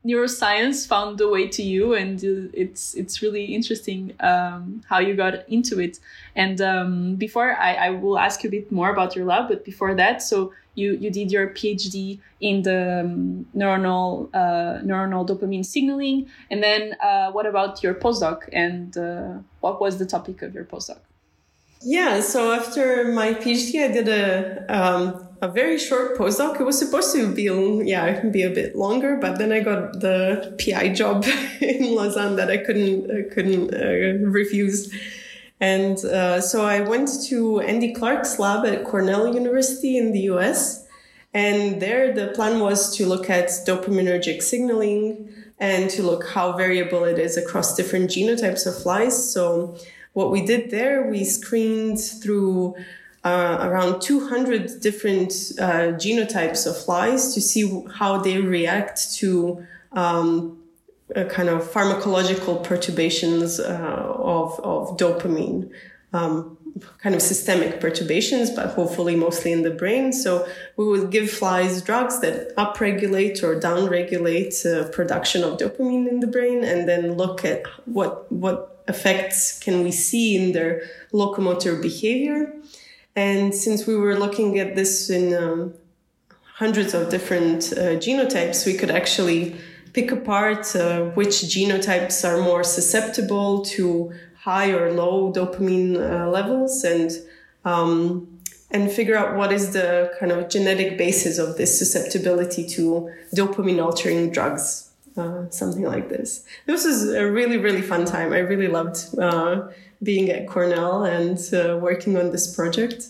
neuroscience 0.06 0.86
found 0.86 1.18
the 1.18 1.28
way 1.28 1.48
to 1.48 1.62
you, 1.62 1.94
and 1.94 2.22
it's 2.54 2.94
it's 2.94 3.22
really 3.22 3.44
interesting 3.46 4.14
um, 4.20 4.82
how 4.88 5.00
you 5.00 5.14
got 5.14 5.48
into 5.48 5.80
it. 5.80 5.98
And 6.36 6.60
um, 6.60 7.16
before 7.16 7.56
I, 7.56 7.74
I 7.74 7.90
will 7.90 8.18
ask 8.18 8.44
you 8.44 8.48
a 8.48 8.50
bit 8.52 8.70
more 8.70 8.90
about 8.90 9.16
your 9.16 9.24
lab, 9.24 9.48
but 9.48 9.64
before 9.64 9.94
that, 9.96 10.22
so 10.22 10.52
you 10.76 10.92
you 10.92 11.10
did 11.10 11.32
your 11.32 11.48
PhD 11.48 12.20
in 12.40 12.62
the 12.62 13.00
um, 13.00 13.46
neuronal 13.54 14.28
uh, 14.32 14.80
neuronal 14.84 15.26
dopamine 15.26 15.66
signaling, 15.66 16.28
and 16.50 16.62
then 16.62 16.94
uh, 17.02 17.32
what 17.32 17.46
about 17.46 17.82
your 17.82 17.94
postdoc? 17.94 18.48
And 18.52 18.96
uh, 18.96 19.38
what 19.60 19.80
was 19.80 19.98
the 19.98 20.06
topic 20.06 20.42
of 20.42 20.54
your 20.54 20.64
postdoc? 20.64 20.98
Yeah, 21.82 22.20
so 22.20 22.52
after 22.52 23.12
my 23.12 23.34
PhD, 23.34 23.84
I 23.84 23.92
did 23.92 24.08
a 24.08 24.64
um, 24.68 25.28
a 25.42 25.48
very 25.48 25.78
short 25.78 26.16
postdoc. 26.16 26.60
It 26.60 26.64
was 26.64 26.78
supposed 26.78 27.14
to 27.14 27.32
be 27.32 27.44
yeah 27.88 28.24
be 28.24 28.42
a 28.42 28.50
bit 28.50 28.74
longer, 28.76 29.16
but 29.20 29.38
then 29.38 29.52
I 29.52 29.60
got 29.60 30.00
the 30.00 30.56
PI 30.58 30.94
job 30.94 31.24
in 31.60 31.94
Lausanne 31.94 32.36
that 32.36 32.50
I 32.50 32.58
couldn't 32.58 33.10
uh, 33.10 33.34
couldn't 33.34 33.74
uh, 33.74 34.26
refuse, 34.26 34.92
and 35.60 35.98
uh, 36.04 36.40
so 36.40 36.64
I 36.64 36.80
went 36.80 37.10
to 37.28 37.60
Andy 37.60 37.92
Clark's 37.94 38.38
lab 38.38 38.64
at 38.66 38.84
Cornell 38.84 39.32
University 39.34 39.96
in 39.96 40.12
the 40.12 40.20
U.S. 40.32 40.84
And 41.34 41.82
there, 41.82 42.14
the 42.14 42.28
plan 42.28 42.60
was 42.60 42.96
to 42.96 43.04
look 43.04 43.28
at 43.28 43.48
dopaminergic 43.66 44.42
signaling 44.42 45.28
and 45.58 45.90
to 45.90 46.02
look 46.02 46.26
how 46.28 46.52
variable 46.52 47.04
it 47.04 47.18
is 47.18 47.36
across 47.36 47.76
different 47.76 48.10
genotypes 48.10 48.66
of 48.66 48.82
flies. 48.82 49.32
So, 49.32 49.76
what 50.16 50.30
we 50.30 50.40
did 50.40 50.70
there, 50.70 51.02
we 51.10 51.24
screened 51.24 52.00
through 52.00 52.74
uh, 53.22 53.58
around 53.60 54.00
200 54.00 54.80
different 54.80 55.30
uh, 55.58 55.92
genotypes 56.04 56.66
of 56.66 56.74
flies 56.74 57.34
to 57.34 57.40
see 57.42 57.84
how 57.96 58.16
they 58.16 58.40
react 58.40 59.12
to 59.16 59.62
um, 59.92 60.58
kind 61.28 61.50
of 61.50 61.70
pharmacological 61.70 62.64
perturbations 62.64 63.60
uh, 63.60 64.06
of, 64.16 64.58
of 64.60 64.96
dopamine. 64.96 65.70
Um, 66.14 66.56
kind 66.98 67.14
of 67.14 67.20
systemic 67.20 67.78
perturbations, 67.78 68.50
but 68.50 68.68
hopefully 68.70 69.16
mostly 69.16 69.52
in 69.52 69.62
the 69.62 69.70
brain. 69.70 70.14
So 70.14 70.48
we 70.76 70.86
would 70.86 71.10
give 71.10 71.30
flies 71.30 71.82
drugs 71.82 72.20
that 72.20 72.56
upregulate 72.56 73.42
or 73.42 73.58
downregulate 73.58 74.64
uh, 74.64 74.88
production 74.90 75.42
of 75.42 75.58
dopamine 75.58 76.08
in 76.08 76.20
the 76.20 76.26
brain, 76.26 76.64
and 76.64 76.88
then 76.88 77.16
look 77.16 77.44
at 77.44 77.66
what 77.86 78.30
what 78.30 78.75
effects 78.88 79.58
can 79.58 79.82
we 79.82 79.90
see 79.92 80.36
in 80.36 80.52
their 80.52 80.82
locomotor 81.12 81.80
behavior. 81.80 82.54
And 83.14 83.54
since 83.54 83.86
we 83.86 83.96
were 83.96 84.18
looking 84.18 84.58
at 84.58 84.76
this 84.76 85.10
in 85.10 85.34
um, 85.34 85.74
hundreds 86.56 86.94
of 86.94 87.10
different 87.10 87.72
uh, 87.72 87.96
genotypes, 87.96 88.66
we 88.66 88.74
could 88.74 88.90
actually 88.90 89.56
pick 89.92 90.12
apart 90.12 90.76
uh, 90.76 91.04
which 91.10 91.36
genotypes 91.56 92.22
are 92.28 92.42
more 92.42 92.62
susceptible 92.62 93.64
to 93.64 94.12
high 94.38 94.70
or 94.70 94.92
low 94.92 95.32
dopamine 95.32 95.96
uh, 95.96 96.28
levels 96.28 96.84
and 96.84 97.10
um, 97.64 98.28
and 98.70 98.90
figure 98.90 99.16
out 99.16 99.36
what 99.36 99.52
is 99.52 99.72
the 99.72 100.12
kind 100.20 100.32
of 100.32 100.48
genetic 100.48 100.98
basis 100.98 101.38
of 101.38 101.56
this 101.56 101.78
susceptibility 101.78 102.66
to 102.66 103.10
dopamine 103.34 103.82
altering 103.82 104.30
drugs 104.30 104.85
uh, 105.16 105.48
something 105.50 105.84
like 105.84 106.08
this 106.08 106.44
this 106.66 106.84
was 106.84 107.12
a 107.12 107.30
really 107.30 107.56
really 107.56 107.82
fun 107.82 108.04
time 108.04 108.32
i 108.32 108.38
really 108.38 108.68
loved 108.68 108.98
uh, 109.18 109.68
being 110.02 110.30
at 110.30 110.46
cornell 110.46 111.04
and 111.04 111.38
uh, 111.54 111.76
working 111.80 112.16
on 112.16 112.30
this 112.32 112.54
project 112.54 113.08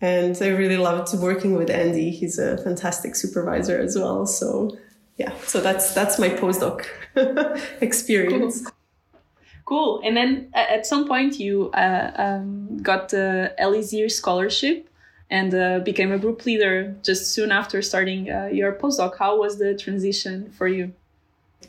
and 0.00 0.38
i 0.42 0.48
really 0.48 0.76
loved 0.76 1.12
working 1.18 1.54
with 1.54 1.70
andy 1.70 2.10
he's 2.10 2.38
a 2.38 2.58
fantastic 2.58 3.14
supervisor 3.14 3.78
as 3.78 3.96
well 3.96 4.26
so 4.26 4.76
yeah 5.16 5.32
so 5.44 5.60
that's 5.60 5.94
that's 5.94 6.18
my 6.18 6.28
postdoc 6.28 6.84
experience 7.80 8.62
cool. 8.62 8.72
Cool. 9.66 10.00
And 10.04 10.16
then 10.16 10.48
at 10.54 10.86
some 10.86 11.08
point, 11.08 11.40
you 11.40 11.70
uh, 11.72 12.12
um, 12.14 12.78
got 12.82 13.08
the 13.08 13.52
ELISIR 13.58 14.08
scholarship 14.08 14.88
and 15.28 15.52
uh, 15.52 15.80
became 15.80 16.12
a 16.12 16.18
group 16.18 16.46
leader 16.46 16.94
just 17.02 17.32
soon 17.32 17.50
after 17.50 17.82
starting 17.82 18.30
uh, 18.30 18.46
your 18.46 18.72
postdoc. 18.72 19.18
How 19.18 19.38
was 19.38 19.58
the 19.58 19.76
transition 19.76 20.52
for 20.52 20.68
you? 20.68 20.92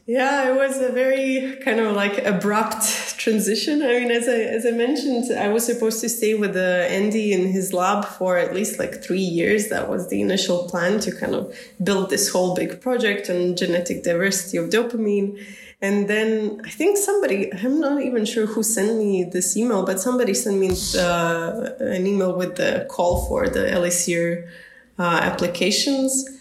Yeah, 0.09 0.49
it 0.49 0.55
was 0.55 0.79
a 0.79 0.89
very 0.89 1.57
kind 1.57 1.81
of 1.81 1.93
like 1.93 2.25
abrupt 2.25 3.17
transition. 3.19 3.81
I 3.81 3.99
mean, 3.99 4.09
as 4.09 4.25
I 4.29 4.39
as 4.57 4.65
I 4.65 4.71
mentioned, 4.71 5.37
I 5.37 5.49
was 5.49 5.65
supposed 5.65 5.99
to 5.99 6.07
stay 6.07 6.33
with 6.33 6.55
uh, 6.55 6.87
Andy 6.87 7.33
in 7.33 7.47
his 7.47 7.73
lab 7.73 8.05
for 8.05 8.37
at 8.37 8.55
least 8.55 8.79
like 8.79 9.03
three 9.03 9.27
years. 9.39 9.67
That 9.67 9.89
was 9.89 10.07
the 10.07 10.21
initial 10.21 10.69
plan 10.69 11.01
to 11.01 11.11
kind 11.11 11.35
of 11.35 11.53
build 11.83 12.09
this 12.09 12.29
whole 12.29 12.55
big 12.55 12.79
project 12.79 13.29
on 13.29 13.57
genetic 13.57 14.03
diversity 14.03 14.55
of 14.55 14.69
dopamine. 14.69 15.45
And 15.81 16.07
then 16.07 16.61
I 16.63 16.69
think 16.69 16.97
somebody, 16.97 17.53
I'm 17.53 17.81
not 17.81 18.01
even 18.01 18.23
sure 18.23 18.45
who 18.45 18.63
sent 18.63 18.97
me 18.97 19.25
this 19.25 19.57
email, 19.57 19.85
but 19.85 19.99
somebody 19.99 20.33
sent 20.33 20.57
me 20.57 20.71
uh, 20.97 21.69
an 21.79 22.07
email 22.07 22.33
with 22.35 22.55
the 22.55 22.87
call 22.89 23.27
for 23.27 23.49
the 23.49 23.69
ELISIR 23.73 24.49
uh, 24.97 25.19
applications. 25.21 26.36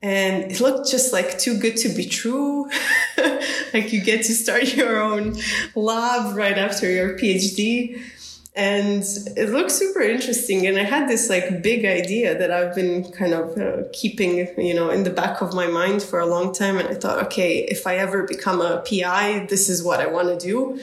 And 0.00 0.52
it 0.52 0.60
looked 0.60 0.90
just 0.90 1.12
like 1.12 1.38
too 1.38 1.58
good 1.58 1.76
to 1.78 1.88
be 1.88 2.06
true. 2.06 2.70
like 3.74 3.92
you 3.92 4.02
get 4.02 4.24
to 4.26 4.32
start 4.32 4.74
your 4.76 5.00
own 5.00 5.36
lab 5.74 6.36
right 6.36 6.56
after 6.56 6.90
your 6.90 7.18
PhD 7.18 8.00
and 8.58 9.04
it 9.36 9.50
looked 9.50 9.70
super 9.70 10.00
interesting. 10.00 10.66
And 10.66 10.76
i 10.78 10.82
had 10.82 11.08
this 11.08 11.30
like 11.30 11.62
big 11.62 11.84
idea 11.84 12.36
that 12.36 12.50
i've 12.50 12.74
been 12.74 13.10
kind 13.12 13.32
of 13.32 13.56
uh, 13.56 13.84
keeping 13.92 14.32
you 14.58 14.74
know 14.74 14.90
in 14.90 15.04
the 15.04 15.10
back 15.10 15.40
of 15.40 15.54
my 15.54 15.68
mind 15.68 16.02
for 16.02 16.18
a 16.18 16.26
long 16.26 16.52
time. 16.52 16.76
And 16.78 16.88
i 16.88 16.94
thought 16.94 17.24
okay 17.26 17.58
if 17.58 17.86
i 17.86 17.96
ever 17.96 18.24
become 18.24 18.60
a 18.60 18.82
pi 18.88 19.46
this 19.48 19.68
is 19.68 19.82
what 19.82 20.00
i 20.00 20.06
want 20.06 20.28
to 20.28 20.38
do 20.44 20.80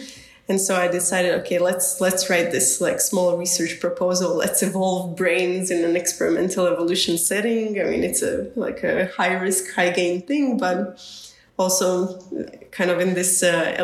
and 0.48 0.60
so 0.62 0.76
i 0.76 0.88
decided 0.88 1.34
okay 1.34 1.60
let's 1.60 2.00
let's 2.02 2.30
write 2.30 2.52
this 2.52 2.80
like 2.80 3.00
small 3.00 3.38
research 3.38 3.80
proposal 3.80 4.36
let's 4.36 4.62
evolve 4.62 5.16
brains 5.16 5.72
in 5.72 5.84
an 5.84 5.96
experimental 5.96 6.68
evolution 6.68 7.18
setting 7.18 7.80
i 7.80 7.84
mean 7.84 8.04
it's 8.04 8.22
a 8.22 8.50
like 8.56 8.84
a 8.84 9.08
high 9.18 9.34
risk 9.34 9.74
high 9.74 9.90
gain 9.90 10.22
thing 10.22 10.58
but 10.58 11.00
also 11.58 12.20
kind 12.72 12.92
of 12.92 13.00
in 13.00 13.14
this 13.14 13.42
uh, 13.42 13.76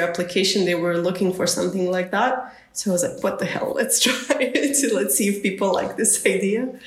application 0.00 0.64
they 0.64 0.74
were 0.74 0.98
looking 0.98 1.32
for 1.32 1.46
something 1.46 1.90
like 1.90 2.10
that 2.10 2.54
so 2.72 2.90
I 2.90 2.92
was 2.92 3.02
like, 3.02 3.22
what 3.22 3.38
the 3.38 3.46
hell? 3.46 3.72
Let's 3.74 4.00
try 4.04 4.36
it. 4.40 4.92
Let's 4.94 5.14
see 5.14 5.28
if 5.28 5.42
people 5.42 5.72
like 5.72 5.96
this 5.96 6.24
idea. 6.26 6.78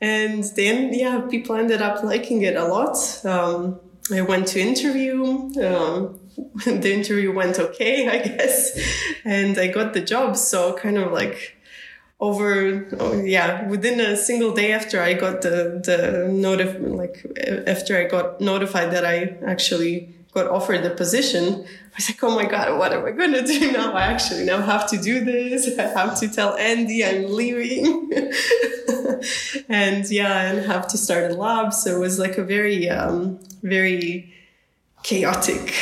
And 0.00 0.42
then, 0.56 0.92
yeah, 0.92 1.20
people 1.30 1.56
ended 1.56 1.80
up 1.80 2.02
liking 2.02 2.42
it 2.42 2.56
a 2.56 2.64
lot. 2.64 2.96
Um, 3.24 3.80
I 4.12 4.22
went 4.22 4.48
to 4.48 4.60
interview. 4.60 5.24
Um, 5.64 6.18
the 6.64 6.92
interview 6.92 7.32
went 7.32 7.58
okay, 7.58 8.08
I 8.08 8.18
guess, 8.26 8.78
and 9.24 9.58
I 9.58 9.68
got 9.68 9.94
the 9.94 10.00
job. 10.00 10.36
So 10.36 10.74
kind 10.74 10.98
of 10.98 11.12
like 11.12 11.56
over, 12.20 12.86
oh, 13.00 13.20
yeah, 13.20 13.66
within 13.68 14.00
a 14.00 14.16
single 14.16 14.52
day 14.54 14.72
after 14.72 15.00
I 15.00 15.14
got 15.14 15.42
the 15.42 15.80
the 15.84 16.28
notif 16.30 16.80
like 16.96 17.26
after 17.66 17.98
I 17.98 18.04
got 18.04 18.40
notified 18.40 18.92
that 18.92 19.04
I 19.04 19.36
actually 19.44 20.14
got 20.32 20.46
offered 20.46 20.82
the 20.82 20.90
position, 20.90 21.64
I 21.64 21.96
was 21.96 22.08
like, 22.08 22.22
oh 22.22 22.34
my 22.34 22.46
God, 22.46 22.78
what 22.78 22.92
am 22.92 23.04
I 23.04 23.10
going 23.10 23.32
to 23.32 23.42
do 23.42 23.72
now? 23.78 23.92
I 23.92 24.02
actually 24.02 24.44
now 24.44 24.62
have 24.62 24.88
to 24.90 24.96
do 24.96 25.24
this. 25.24 25.78
I 25.78 25.82
have 25.82 26.18
to 26.20 26.28
tell 26.28 26.56
Andy 26.56 27.04
I'm 27.04 27.30
leaving. 27.30 28.10
and 29.68 30.08
yeah, 30.10 30.50
and 30.50 30.64
have 30.66 30.88
to 30.88 30.98
start 30.98 31.30
a 31.30 31.34
lab. 31.34 31.72
So 31.74 31.96
it 31.96 31.98
was 31.98 32.18
like 32.18 32.38
a 32.38 32.44
very, 32.44 32.88
um, 32.88 33.40
very 33.62 34.32
chaotic, 35.02 35.74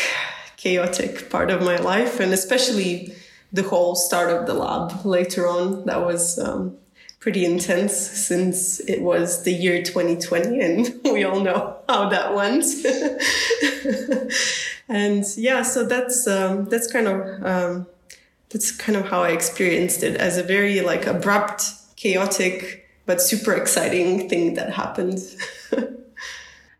chaotic 0.60 1.30
part 1.30 1.50
of 1.50 1.62
my 1.62 1.76
life. 1.76 2.20
And 2.20 2.32
especially 2.32 3.14
the 3.52 3.62
whole 3.62 3.94
start 3.96 4.30
of 4.30 4.46
the 4.46 4.54
lab 4.54 5.04
later 5.04 5.48
on. 5.48 5.86
That 5.86 6.00
was, 6.02 6.38
um, 6.38 6.76
pretty 7.20 7.44
intense 7.44 7.94
since 7.94 8.80
it 8.80 9.02
was 9.02 9.42
the 9.42 9.52
year 9.52 9.82
2020 9.82 10.60
and 10.60 11.00
we 11.12 11.22
all 11.22 11.40
know 11.40 11.76
how 11.86 12.08
that 12.08 12.34
went 12.34 12.64
and 14.88 15.24
yeah 15.36 15.62
so 15.62 15.84
that's 15.84 16.26
um, 16.26 16.64
that's 16.70 16.90
kind 16.90 17.06
of 17.06 17.44
um, 17.44 17.86
that's 18.48 18.72
kind 18.72 18.96
of 18.96 19.06
how 19.06 19.22
i 19.22 19.28
experienced 19.28 20.02
it 20.02 20.16
as 20.16 20.38
a 20.38 20.42
very 20.42 20.80
like 20.80 21.06
abrupt 21.06 21.74
chaotic 21.96 22.88
but 23.04 23.20
super 23.20 23.52
exciting 23.52 24.26
thing 24.26 24.54
that 24.54 24.72
happened 24.72 25.20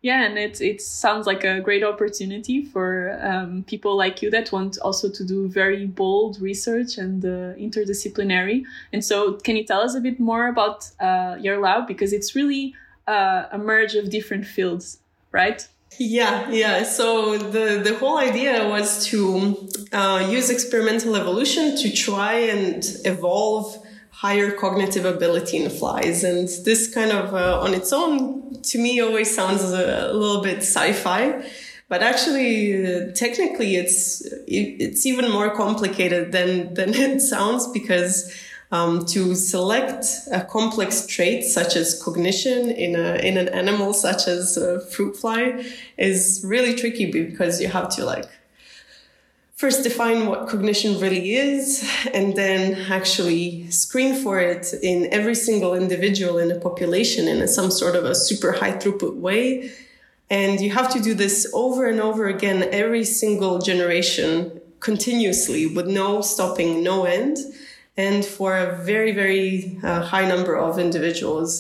yeah 0.03 0.25
and 0.25 0.39
it, 0.39 0.61
it 0.61 0.81
sounds 0.81 1.27
like 1.27 1.45
a 1.45 1.61
great 1.61 1.85
opportunity 1.85 2.65
for 2.65 3.19
um, 3.23 3.65
people 3.65 3.97
like 3.97 4.23
you 4.23 4.31
that 4.31 4.51
want 4.53 4.79
also 4.81 5.11
to 5.11 5.25
do 5.25 5.49
very 5.49 5.87
bold 5.87 6.41
research 6.41 6.97
and 6.99 7.25
uh, 7.25 7.55
interdisciplinary. 7.55 8.65
And 8.93 9.05
so 9.05 9.35
can 9.35 9.57
you 9.57 9.65
tell 9.65 9.81
us 9.81 9.95
a 9.95 10.01
bit 10.01 10.19
more 10.19 10.49
about 10.49 10.91
uh, 11.01 11.37
your 11.41 11.61
lab? 11.61 11.87
Because 11.87 12.13
it's 12.13 12.35
really 12.35 12.75
uh, 13.07 13.45
a 13.53 13.59
merge 13.59 13.95
of 13.95 14.11
different 14.11 14.47
fields 14.47 14.99
right? 15.33 15.67
Yeah 15.99 16.51
yeah. 16.51 16.85
So 16.85 17.37
the 17.37 17.81
the 17.83 17.97
whole 17.99 18.19
idea 18.19 18.69
was 18.69 19.07
to 19.07 19.69
uh, 19.93 20.29
use 20.31 20.51
experimental 20.51 21.17
evolution 21.17 21.77
to 21.77 21.93
try 21.93 22.35
and 22.35 22.85
evolve 23.05 23.77
higher 24.21 24.51
cognitive 24.51 25.07
ability 25.07 25.57
in 25.57 25.71
flies. 25.71 26.23
And 26.23 26.47
this 26.67 26.93
kind 26.93 27.11
of 27.11 27.35
uh, 27.35 27.59
on 27.61 27.73
its 27.73 27.91
own, 27.91 28.61
to 28.63 28.79
me, 28.79 29.01
always 29.01 29.35
sounds 29.35 29.63
a, 29.63 30.13
little 30.13 30.43
bit 30.43 30.59
sci-fi. 30.59 31.43
But 31.89 32.03
actually, 32.03 32.85
uh, 32.85 33.13
technically, 33.13 33.77
it's 33.77 34.23
it's 34.47 35.07
even 35.07 35.31
more 35.31 35.51
complicated 35.57 36.33
than 36.33 36.75
than 36.79 36.91
it 36.95 37.21
sounds 37.21 37.67
because 37.69 38.15
um, 38.71 39.05
to 39.07 39.35
select 39.35 40.05
a 40.31 40.43
complex 40.43 41.07
trait 41.07 41.43
such 41.45 41.75
as 41.75 42.01
cognition 42.01 42.71
in 42.71 42.95
a 42.95 43.15
in 43.29 43.39
an 43.39 43.49
animal 43.49 43.95
such 43.95 44.29
as 44.29 44.57
a 44.59 44.81
fruit 44.93 45.17
fly 45.17 45.65
is 45.97 46.43
really 46.45 46.75
tricky 46.75 47.11
because 47.11 47.61
you 47.61 47.69
have 47.69 47.89
to 47.97 48.05
like 48.05 48.29
first 49.61 49.85
define 49.85 50.25
what 50.25 50.49
cognition 50.49 50.99
really 50.99 51.35
is 51.35 51.87
and 52.15 52.35
then 52.35 52.91
actually 52.91 53.71
screen 53.71 54.15
for 54.15 54.41
it 54.41 54.73
in 54.83 55.07
every 55.13 55.35
single 55.35 55.75
individual 55.75 56.39
in 56.39 56.51
a 56.51 56.59
population 56.59 57.29
in 57.29 57.47
some 57.47 57.71
sort 57.71 57.95
of 57.95 58.07
a 58.07 58.15
super 58.15 58.53
high 58.53 58.73
throughput 58.73 59.17
way. 59.17 59.71
And 60.31 60.63
you 60.63 60.71
have 60.71 60.91
to 60.95 60.99
do 60.99 61.13
this 61.13 61.47
over 61.53 61.87
and 61.87 62.01
over 62.01 62.27
again 62.27 62.71
every 62.73 63.05
single 63.05 63.59
generation 63.59 64.63
continuously 64.81 65.67
with 65.67 65.87
no 65.87 66.23
stopping 66.23 66.83
no 66.83 67.05
end. 67.05 67.37
And 67.99 68.25
for 68.25 68.57
a 68.57 68.83
very 68.83 69.13
very 69.13 69.79
uh, 69.83 70.01
high 70.13 70.27
number 70.27 70.55
of 70.57 70.79
individuals 70.79 71.51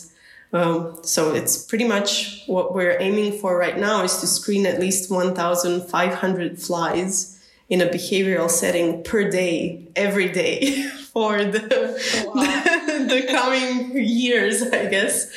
Um, 0.52 0.99
so 1.02 1.21
it's 1.38 1.57
pretty 1.71 1.87
much 1.95 2.42
what 2.54 2.66
we're 2.75 2.99
aiming 3.09 3.33
for 3.40 3.50
right 3.64 3.78
now 3.78 4.02
is 4.09 4.14
to 4.21 4.26
screen 4.26 4.64
at 4.66 4.80
least 4.80 5.11
1,500 5.11 6.59
flies 6.59 7.39
in 7.70 7.80
a 7.80 7.86
behavioral 7.86 8.50
setting 8.50 9.02
per 9.04 9.30
day, 9.30 9.88
every 9.94 10.28
day 10.28 10.82
for 11.12 11.44
the, 11.44 11.62
oh, 12.26 12.32
wow. 12.34 12.62
the, 12.86 13.04
the 13.08 13.26
coming 13.30 13.96
years, 13.96 14.60
I 14.62 14.86
guess. 14.86 15.30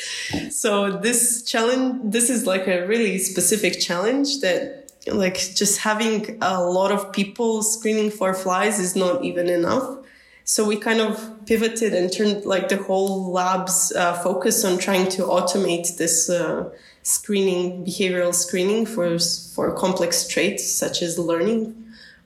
So 0.50 0.98
this 0.98 1.44
challenge, 1.44 2.02
this 2.12 2.32
is 2.32 2.48
like 2.48 2.68
a 2.68 2.88
really 2.88 3.20
specific 3.20 3.80
challenge 3.80 4.42
that 4.42 4.92
like 5.08 5.36
just 5.36 5.80
having 5.80 6.40
a 6.42 6.64
lot 6.64 6.92
of 6.92 7.14
people 7.14 7.62
screening 7.62 8.10
for 8.10 8.34
flies 8.34 8.80
is 8.80 8.96
not 8.96 9.24
even 9.24 9.48
enough. 9.48 10.00
So 10.44 10.66
we 10.66 10.76
kind 10.76 11.02
of 11.02 11.46
pivoted 11.46 11.94
and 11.94 12.12
turned 12.12 12.46
like 12.46 12.68
the 12.68 12.78
whole 12.78 13.32
lab's 13.32 13.94
uh, 13.96 14.14
focus 14.24 14.66
on 14.66 14.78
trying 14.80 15.08
to 15.10 15.22
automate 15.24 15.98
this 15.98 16.30
uh, 16.30 16.70
screening, 17.04 17.86
behavioral 17.86 18.34
screening 18.34 18.86
for 18.86 19.20
for 19.20 19.72
complex 19.74 20.28
traits 20.28 20.70
such 20.70 21.02
as 21.02 21.20
learning 21.20 21.83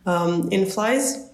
um, 0.08 0.50
in 0.52 0.66
flies. 0.66 1.30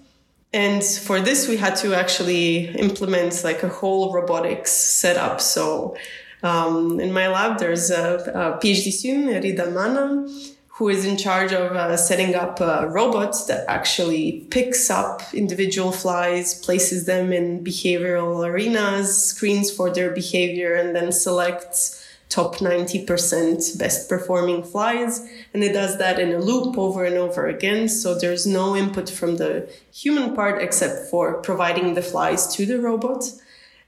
And 0.52 0.84
for 0.84 1.20
this, 1.20 1.48
we 1.48 1.56
had 1.56 1.76
to 1.76 1.94
actually 1.94 2.68
implement 2.76 3.42
like 3.42 3.62
a 3.62 3.68
whole 3.68 4.12
robotics 4.12 4.70
setup. 4.70 5.40
So 5.40 5.96
um, 6.42 7.00
in 7.00 7.12
my 7.12 7.28
lab, 7.28 7.58
there's 7.58 7.90
a, 7.90 8.16
a 8.34 8.60
PhD 8.60 8.92
student, 8.92 9.42
Rida 9.44 9.72
Mana, 9.72 10.28
who 10.68 10.88
is 10.88 11.04
in 11.04 11.16
charge 11.16 11.52
of 11.52 11.72
uh, 11.72 11.96
setting 11.96 12.34
up 12.34 12.60
a 12.60 12.88
robot 12.88 13.34
that 13.48 13.64
actually 13.68 14.46
picks 14.50 14.90
up 14.90 15.22
individual 15.32 15.90
flies, 15.90 16.54
places 16.54 17.06
them 17.06 17.32
in 17.32 17.64
behavioral 17.64 18.46
arenas, 18.46 19.24
screens 19.24 19.70
for 19.70 19.90
their 19.90 20.10
behavior, 20.10 20.74
and 20.74 20.94
then 20.94 21.10
selects 21.10 22.03
top 22.34 22.56
90% 22.56 23.78
best 23.78 24.08
performing 24.08 24.64
flies. 24.64 25.20
And 25.52 25.62
it 25.62 25.72
does 25.72 25.98
that 25.98 26.18
in 26.18 26.32
a 26.32 26.40
loop 26.40 26.76
over 26.76 27.04
and 27.04 27.16
over 27.16 27.46
again. 27.46 27.88
So 27.88 28.18
there's 28.18 28.46
no 28.46 28.74
input 28.74 29.08
from 29.08 29.36
the 29.36 29.70
human 29.92 30.34
part 30.34 30.60
except 30.60 31.10
for 31.10 31.40
providing 31.42 31.94
the 31.94 32.02
flies 32.02 32.42
to 32.56 32.66
the 32.66 32.80
robot. 32.80 33.24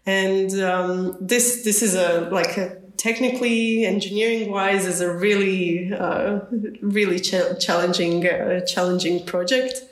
And 0.07 0.50
um, 0.61 1.17
this 1.21 1.65
this 1.65 1.83
is 1.83 1.97
a 1.97 2.29
like 2.31 2.57
a 2.57 2.76
technically, 2.97 3.85
engineering 3.85 4.50
wise, 4.50 4.87
is 4.87 5.00
a 5.00 5.12
really, 5.12 5.93
uh, 5.93 6.41
really 6.81 7.21
ch- 7.21 7.59
challenging, 7.61 8.26
uh, 8.26 8.61
challenging 8.61 9.25
project. 9.25 9.83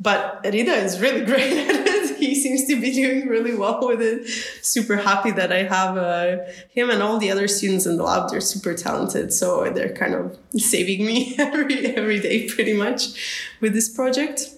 But 0.00 0.42
Rida 0.44 0.82
is 0.84 1.00
really 1.00 1.24
great 1.32 1.52
at 1.52 1.86
it. 1.86 1.93
He 2.18 2.34
seems 2.34 2.64
to 2.66 2.80
be 2.80 2.92
doing 2.92 3.28
really 3.28 3.54
well 3.54 3.86
with 3.86 4.00
it. 4.00 4.28
Super 4.62 4.96
happy 4.96 5.30
that 5.32 5.52
I 5.52 5.64
have 5.64 5.96
uh, 5.96 6.36
him 6.70 6.90
and 6.90 7.02
all 7.02 7.18
the 7.18 7.30
other 7.30 7.48
students 7.48 7.86
in 7.86 7.96
the 7.96 8.02
lab. 8.02 8.30
They're 8.30 8.40
super 8.40 8.74
talented, 8.74 9.32
so 9.32 9.70
they're 9.70 9.94
kind 9.94 10.14
of 10.14 10.38
saving 10.56 11.04
me 11.06 11.34
every 11.38 11.94
every 11.96 12.20
day, 12.20 12.48
pretty 12.48 12.74
much, 12.74 13.54
with 13.60 13.72
this 13.74 13.88
project. 13.88 14.50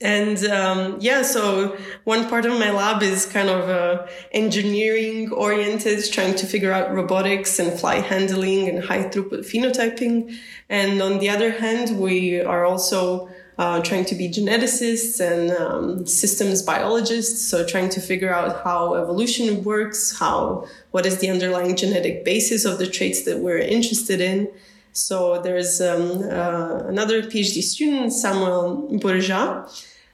And 0.00 0.44
um, 0.44 0.98
yeah, 1.00 1.22
so 1.22 1.76
one 2.04 2.28
part 2.28 2.46
of 2.46 2.52
my 2.52 2.70
lab 2.70 3.02
is 3.02 3.26
kind 3.26 3.48
of 3.48 3.68
uh, 3.68 4.06
engineering 4.30 5.32
oriented, 5.32 6.04
trying 6.12 6.36
to 6.36 6.46
figure 6.46 6.70
out 6.70 6.94
robotics 6.94 7.58
and 7.58 7.78
fly 7.78 7.96
handling 7.96 8.68
and 8.68 8.84
high 8.84 9.04
throughput 9.04 9.40
phenotyping. 9.40 10.36
And 10.68 11.02
on 11.02 11.18
the 11.18 11.28
other 11.30 11.50
hand, 11.50 11.98
we 11.98 12.40
are 12.40 12.64
also 12.64 13.28
uh, 13.58 13.82
trying 13.82 14.04
to 14.04 14.14
be 14.14 14.28
geneticists 14.28 15.20
and 15.20 15.50
um, 15.50 16.06
systems 16.06 16.62
biologists. 16.62 17.42
So 17.42 17.66
trying 17.66 17.88
to 17.90 18.00
figure 18.00 18.32
out 18.32 18.62
how 18.62 18.94
evolution 18.94 19.64
works, 19.64 20.16
how 20.18 20.66
what 20.92 21.04
is 21.04 21.18
the 21.18 21.28
underlying 21.28 21.74
genetic 21.74 22.24
basis 22.24 22.64
of 22.64 22.78
the 22.78 22.86
traits 22.86 23.24
that 23.24 23.38
we're 23.40 23.58
interested 23.58 24.20
in. 24.20 24.48
So 24.92 25.42
there's 25.42 25.80
um, 25.80 26.22
uh, 26.22 26.78
another 26.86 27.22
PhD 27.22 27.62
student, 27.62 28.12
Samuel 28.12 28.88
Bourja, 28.92 29.68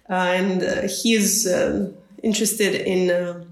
uh, 0.09 0.13
and 0.13 0.63
uh, 0.63 0.89
he 0.89 1.15
is 1.15 1.47
uh, 1.47 1.93
interested 2.23 2.75
in 2.75 3.47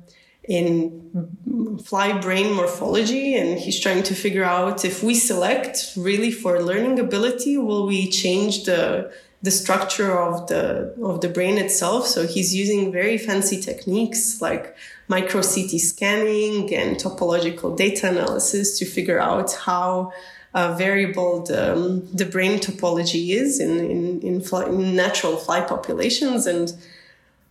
in 0.44 1.78
fly 1.84 2.18
brain 2.18 2.52
morphology 2.52 3.36
and 3.36 3.60
he's 3.60 3.78
trying 3.78 4.02
to 4.02 4.12
figure 4.12 4.42
out 4.42 4.84
if 4.84 5.00
we 5.02 5.14
select 5.14 5.92
really 5.96 6.32
for 6.32 6.60
learning 6.60 6.98
ability 6.98 7.56
will 7.56 7.86
we 7.86 8.10
change 8.10 8.64
the 8.64 9.12
the 9.42 9.50
structure 9.50 10.16
of 10.16 10.46
the 10.46 10.94
of 11.02 11.20
the 11.20 11.28
brain 11.28 11.58
itself 11.58 12.06
so 12.06 12.26
he's 12.26 12.54
using 12.54 12.92
very 12.92 13.18
fancy 13.18 13.60
techniques 13.60 14.40
like 14.40 14.76
micro 15.08 15.42
ct 15.42 15.80
scanning 15.80 16.72
and 16.74 16.96
topological 16.96 17.76
data 17.76 18.08
analysis 18.08 18.78
to 18.78 18.84
figure 18.84 19.20
out 19.20 19.52
how 19.52 20.12
uh, 20.54 20.74
variable 20.74 21.42
the, 21.44 21.72
um, 21.72 22.06
the 22.12 22.26
brain 22.26 22.58
topology 22.58 23.30
is 23.30 23.58
in, 23.58 23.78
in, 23.78 24.20
in, 24.20 24.40
fly, 24.40 24.66
in, 24.66 24.94
natural 24.94 25.36
fly 25.36 25.60
populations 25.60 26.46
and 26.46 26.74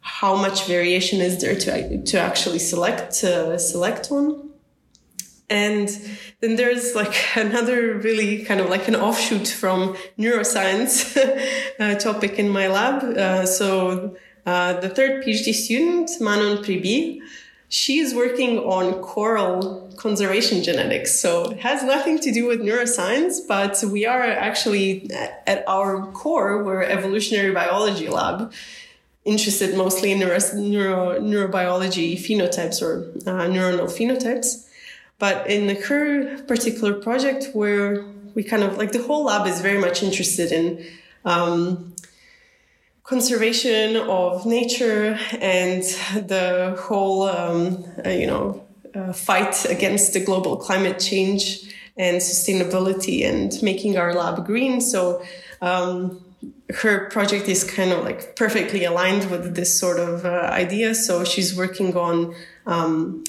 how 0.01 0.35
much 0.35 0.67
variation 0.67 1.21
is 1.21 1.41
there 1.41 1.55
to, 1.55 2.03
to 2.03 2.19
actually 2.19 2.59
select, 2.59 3.23
uh, 3.23 3.57
select 3.57 4.11
one. 4.11 4.49
And 5.49 5.89
then 6.41 6.55
there's 6.55 6.95
like 6.95 7.15
another 7.35 7.95
really 7.95 8.43
kind 8.43 8.59
of 8.59 8.69
like 8.69 8.87
an 8.87 8.95
offshoot 8.95 9.47
from 9.47 9.95
neuroscience 10.19 11.15
uh, 11.79 11.95
topic 11.95 12.37
in 12.37 12.49
my 12.49 12.67
lab. 12.67 13.03
Uh, 13.03 13.45
so 13.45 14.15
uh, 14.45 14.73
the 14.79 14.89
third 14.89 15.23
PhD 15.23 15.53
student, 15.53 16.09
Manon 16.19 16.63
Pribi, 16.63 17.21
she 17.69 17.99
is 17.99 18.13
working 18.13 18.59
on 18.59 19.01
coral 19.01 19.89
conservation 19.95 20.61
genetics. 20.61 21.17
So 21.17 21.51
it 21.51 21.59
has 21.59 21.83
nothing 21.83 22.19
to 22.19 22.31
do 22.31 22.45
with 22.45 22.59
neuroscience, 22.59 23.39
but 23.47 23.81
we 23.89 24.05
are 24.05 24.23
actually 24.23 25.09
at 25.47 25.63
our 25.67 26.07
core, 26.11 26.63
we're 26.63 26.83
evolutionary 26.83 27.53
biology 27.53 28.09
lab, 28.09 28.51
interested 29.23 29.77
mostly 29.77 30.11
in 30.11 30.19
neuro, 30.19 30.39
neuro 30.55 31.19
neurobiology 31.21 32.15
phenotypes 32.15 32.81
or 32.81 33.03
uh, 33.29 33.47
neuronal 33.47 33.87
phenotypes. 33.87 34.67
But 35.21 35.47
in 35.47 35.67
the 35.67 35.75
current 35.75 36.47
particular 36.47 36.93
project 36.93 37.49
where 37.53 38.03
we 38.33 38.41
kind 38.43 38.63
of 38.63 38.79
like 38.79 38.91
the 38.91 39.03
whole 39.03 39.25
lab 39.25 39.45
is 39.45 39.61
very 39.61 39.77
much 39.77 40.01
interested 40.01 40.51
in 40.51 40.83
um, 41.25 41.93
conservation 43.03 43.97
of 43.97 44.47
nature 44.47 45.19
and 45.39 45.83
the 46.33 46.75
whole, 46.85 47.29
um, 47.29 47.85
uh, 48.03 48.09
you 48.09 48.25
know, 48.25 48.65
uh, 48.95 49.13
fight 49.13 49.63
against 49.65 50.13
the 50.13 50.19
global 50.19 50.57
climate 50.57 50.99
change 50.99 51.71
and 51.97 52.17
sustainability 52.17 53.23
and 53.23 53.61
making 53.61 53.99
our 53.99 54.15
lab 54.15 54.43
green. 54.43 54.81
So, 54.81 55.23
um, 55.61 56.25
her 56.81 57.11
project 57.11 57.47
is 57.47 57.63
kind 57.63 57.91
of 57.91 58.03
like 58.03 58.35
perfectly 58.35 58.85
aligned 58.85 59.29
with 59.29 59.55
this 59.55 59.77
sort 59.77 59.99
of 59.99 60.25
uh, 60.25 60.49
idea. 60.65 60.95
So 60.95 61.23
she's 61.23 61.55
working 61.55 61.95
on, 61.95 62.33
um, 62.65 63.23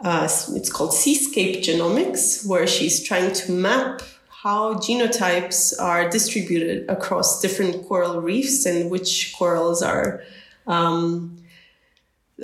uh, 0.00 0.28
it's 0.54 0.70
called 0.70 0.94
seascape 0.94 1.62
genomics, 1.62 2.46
where 2.46 2.66
she's 2.66 3.02
trying 3.02 3.32
to 3.32 3.52
map 3.52 4.02
how 4.42 4.74
genotypes 4.74 5.74
are 5.80 6.08
distributed 6.08 6.88
across 6.88 7.40
different 7.42 7.86
coral 7.88 8.20
reefs 8.20 8.64
and 8.66 8.90
which 8.90 9.34
corals 9.36 9.82
are 9.82 10.22
um, 10.68 11.36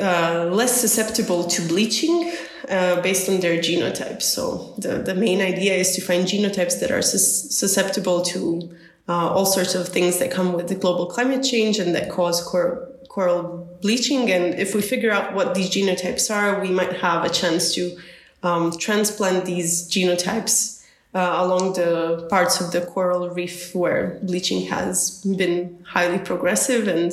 uh, 0.00 0.48
less 0.50 0.80
susceptible 0.80 1.44
to 1.44 1.62
bleaching 1.68 2.32
uh, 2.68 3.00
based 3.00 3.28
on 3.28 3.38
their 3.38 3.58
genotypes. 3.58 4.22
So 4.22 4.74
the, 4.78 4.98
the 4.98 5.14
main 5.14 5.40
idea 5.40 5.74
is 5.74 5.94
to 5.94 6.00
find 6.00 6.26
genotypes 6.26 6.80
that 6.80 6.90
are 6.90 7.02
sus- 7.02 7.54
susceptible 7.56 8.22
to 8.22 8.74
uh, 9.08 9.28
all 9.28 9.46
sorts 9.46 9.76
of 9.76 9.88
things 9.88 10.18
that 10.18 10.32
come 10.32 10.52
with 10.52 10.68
the 10.68 10.74
global 10.74 11.06
climate 11.06 11.44
change 11.44 11.78
and 11.78 11.94
that 11.94 12.10
cause 12.10 12.42
cor- 12.42 12.88
coral 13.14 13.78
bleaching. 13.80 14.30
And 14.32 14.54
if 14.58 14.74
we 14.74 14.82
figure 14.82 15.12
out 15.12 15.34
what 15.34 15.54
these 15.54 15.70
genotypes 15.70 16.34
are, 16.34 16.60
we 16.60 16.70
might 16.70 16.94
have 16.94 17.24
a 17.24 17.28
chance 17.28 17.72
to 17.76 17.96
um, 18.42 18.72
transplant 18.76 19.44
these 19.44 19.88
genotypes 19.88 20.82
uh, 21.14 21.36
along 21.38 21.74
the 21.74 22.26
parts 22.28 22.60
of 22.60 22.72
the 22.72 22.80
coral 22.80 23.30
reef 23.30 23.72
where 23.74 24.18
bleaching 24.22 24.66
has 24.66 25.24
been 25.24 25.84
highly 25.86 26.18
progressive 26.18 26.88
and 26.88 27.10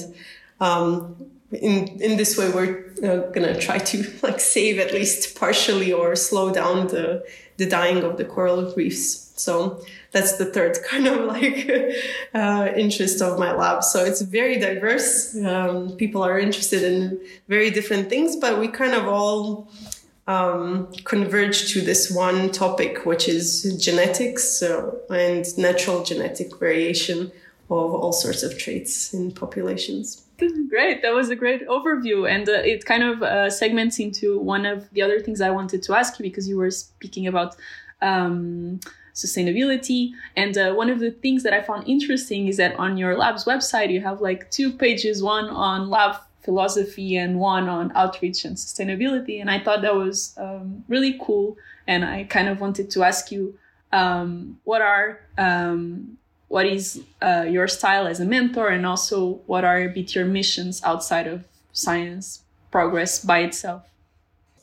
um, 0.60 1.16
in 1.52 1.88
in 2.02 2.18
this 2.18 2.38
way 2.38 2.50
we're 2.50 2.74
uh, 3.04 3.30
gonna 3.32 3.58
try 3.60 3.78
to 3.78 3.98
like 4.24 4.40
save 4.40 4.80
at 4.80 4.92
least 4.92 5.38
partially 5.40 5.94
or 5.94 6.16
slow 6.16 6.52
down 6.52 6.88
the 6.88 7.24
the 7.58 7.68
dying 7.68 8.04
of 8.04 8.18
the 8.18 8.26
coral 8.26 8.74
reefs 8.76 9.32
so 9.36 9.80
that's 10.12 10.38
the 10.38 10.46
third 10.46 10.78
kind 10.90 11.08
of 11.08 11.26
like 11.26 11.70
uh, 12.34 12.70
interest 12.76 13.22
of 13.22 13.40
my 13.40 13.54
lab 13.54 13.84
so 13.84 14.04
it's 14.04 14.22
very 14.22 14.60
diverse 14.60 15.36
um, 15.46 15.96
people 15.98 16.24
are 16.24 16.40
interested 16.40 16.84
in 16.84 17.20
very 17.48 17.70
different 17.70 18.10
things 18.10 18.36
but 18.36 18.60
we 18.60 18.68
kind 18.68 18.94
of 18.94 19.08
all 19.08 19.70
um, 20.28 20.88
converge 21.04 21.72
to 21.74 21.82
this 21.82 22.12
one 22.12 22.52
topic, 22.52 23.06
which 23.06 23.28
is 23.28 23.64
genetics 23.84 24.62
uh, 24.62 24.92
and 25.10 25.46
natural 25.58 26.04
genetic 26.04 26.58
variation 26.58 27.32
of 27.70 27.94
all 27.94 28.14
sorts 28.14 28.44
of 28.44 28.58
traits 28.58 29.14
in 29.14 29.32
populations. 29.32 30.26
Great. 30.70 31.02
That 31.02 31.14
was 31.14 31.30
a 31.30 31.36
great 31.36 31.68
overview. 31.68 32.30
And 32.30 32.50
uh, 32.50 32.54
it 32.54 32.84
kind 32.86 33.04
of 33.04 33.22
uh, 33.22 33.50
segments 33.50 34.00
into 34.00 34.40
one 34.40 34.66
of 34.66 34.90
the 34.92 35.02
other 35.04 35.20
things 35.20 35.40
I 35.40 35.52
wanted 35.52 35.84
to 35.84 35.96
ask 35.96 36.18
you 36.18 36.24
because 36.24 36.48
you 36.50 36.58
were 36.58 36.72
speaking 36.72 37.28
about 37.28 37.56
um, 38.02 38.80
sustainability. 39.14 40.12
And 40.36 40.58
uh, 40.58 40.74
one 40.74 40.90
of 40.90 41.00
the 41.00 41.12
things 41.12 41.44
that 41.44 41.54
I 41.54 41.62
found 41.62 41.88
interesting 41.88 42.48
is 42.48 42.58
that 42.58 42.76
on 42.78 42.98
your 42.98 43.18
lab's 43.18 43.46
website, 43.46 43.92
you 43.92 44.02
have 44.02 44.22
like 44.22 44.50
two 44.52 44.72
pages 44.72 45.22
one 45.22 45.50
on 45.50 45.90
lab 45.90 46.16
philosophy 46.42 47.16
and 47.16 47.40
one 47.40 47.70
on 47.70 47.92
outreach 47.96 48.46
and 48.46 48.58
sustainability. 48.58 49.40
And 49.40 49.50
I 49.50 49.60
thought 49.60 49.82
that 49.84 49.96
was 49.96 50.34
um, 50.38 50.84
really 50.88 51.20
cool. 51.22 51.58
And 51.88 52.04
I 52.04 52.24
kind 52.24 52.48
of 52.48 52.60
wanted 52.60 52.90
to 52.92 53.04
ask 53.04 53.32
you 53.32 53.58
um, 53.92 54.60
what 54.64 54.82
are 54.82 55.20
um, 55.38 56.18
what 56.48 56.66
is 56.66 57.02
uh, 57.22 57.46
your 57.50 57.68
style 57.68 58.08
as 58.08 58.20
a 58.20 58.26
mentor 58.26 58.68
and 58.68 58.86
also 58.86 59.42
what 59.46 59.64
are 59.64 59.82
a 59.82 59.88
bit 59.88 60.14
your 60.14 60.26
missions 60.26 60.82
outside 60.84 61.28
of 61.28 61.46
science 61.72 62.44
progress 62.72 63.24
by 63.24 63.40
itself 63.40 63.84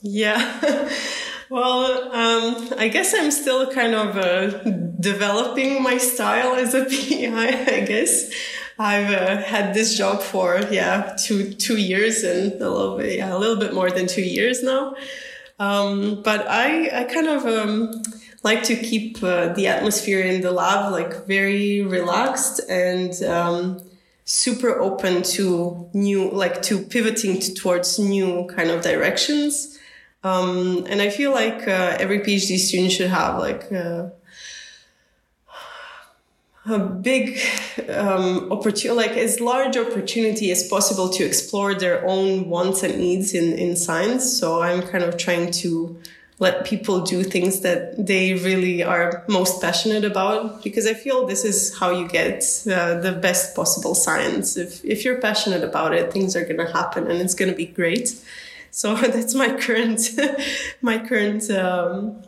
yeah 0.03 0.61
well 1.51 2.13
um, 2.13 2.69
i 2.79 2.89
guess 2.89 3.15
i'm 3.15 3.31
still 3.31 3.71
kind 3.73 3.95
of 3.95 4.17
uh, 4.17 4.59
developing 5.01 5.83
my 5.83 5.97
style 5.97 6.55
as 6.55 6.75
a 6.75 6.85
pi 6.93 7.77
i 7.77 7.81
guess 7.81 8.31
i've 8.79 9.11
uh, 9.11 9.43
had 9.43 9.75
this 9.75 9.97
job 9.97 10.21
for 10.21 10.61
yeah 10.71 11.17
two 11.19 11.53
two 11.55 11.77
years 11.77 12.23
and 12.23 12.53
a 12.61 12.71
little 12.71 12.97
bit 12.97 13.19
yeah 13.19 13.35
a 13.35 13.39
little 13.39 13.57
bit 13.57 13.73
more 13.75 13.91
than 13.91 14.07
two 14.07 14.23
years 14.23 14.63
now 14.63 14.95
um, 15.59 16.23
but 16.23 16.47
i 16.49 17.01
i 17.01 17.05
kind 17.05 17.29
of 17.29 17.47
um, 17.47 18.03
like 18.43 18.63
to 18.63 18.77
keep 18.77 19.23
uh, 19.23 19.53
the 19.55 19.67
atmosphere 19.67 20.21
in 20.21 20.41
the 20.43 20.51
lab 20.51 20.93
like 20.93 21.27
very 21.27 21.83
relaxed 21.83 22.61
and 22.69 23.23
um, 23.25 23.81
super 24.29 24.79
open 24.79 25.23
to 25.23 25.89
new, 25.95 26.31
like 26.31 26.61
to 26.61 26.83
pivoting 26.83 27.41
to, 27.41 27.55
towards 27.55 27.99
new 27.99 28.47
kind 28.55 28.71
of 28.71 28.83
directions. 28.83 29.78
Um, 30.29 30.85
and 30.89 31.01
I 31.01 31.11
feel 31.11 31.33
like 31.33 31.67
uh, 31.67 31.97
every 31.99 32.21
PhD 32.21 32.59
student 32.59 32.93
should 32.93 33.11
have 33.11 33.39
like 33.39 33.73
uh, 33.73 34.11
a 36.67 36.79
big 36.79 37.39
um, 37.89 38.53
opportunity, 38.53 38.91
like 38.91 39.17
as 39.17 39.41
large 39.41 39.77
opportunity 39.77 40.51
as 40.51 40.69
possible 40.69 41.09
to 41.11 41.25
explore 41.25 41.75
their 41.75 42.07
own 42.07 42.49
wants 42.49 42.83
and 42.83 42.99
needs 42.99 43.33
in, 43.33 43.53
in 43.59 43.77
science. 43.77 44.39
So 44.39 44.61
I'm 44.61 44.83
kind 44.83 45.05
of 45.05 45.17
trying 45.17 45.51
to 45.63 45.99
let 46.41 46.65
people 46.65 47.01
do 47.01 47.25
things 47.25 47.61
that 47.61 48.07
they 48.07 48.35
really 48.35 48.83
are 48.83 49.25
most 49.29 49.61
passionate 49.61 50.05
about 50.05 50.63
because 50.63 50.87
i 50.87 50.95
feel 50.95 51.27
this 51.27 51.45
is 51.45 51.77
how 51.79 51.91
you 51.91 52.07
get 52.07 52.45
uh, 52.71 52.95
the 53.01 53.11
best 53.11 53.57
possible 53.57 53.93
science 53.93 54.57
if 54.57 54.85
if 54.85 55.05
you're 55.05 55.21
passionate 55.21 55.65
about 55.65 55.93
it 55.93 56.13
things 56.13 56.37
are 56.37 56.45
going 56.45 56.57
to 56.65 56.73
happen 56.73 57.11
and 57.11 57.21
it's 57.21 57.35
going 57.35 57.51
to 57.51 57.57
be 57.57 57.67
great 57.67 58.15
so 58.71 58.95
that's 59.15 59.35
my 59.35 59.57
current 59.57 60.01
my 60.83 60.99
current 60.99 61.51
um, 61.51 62.23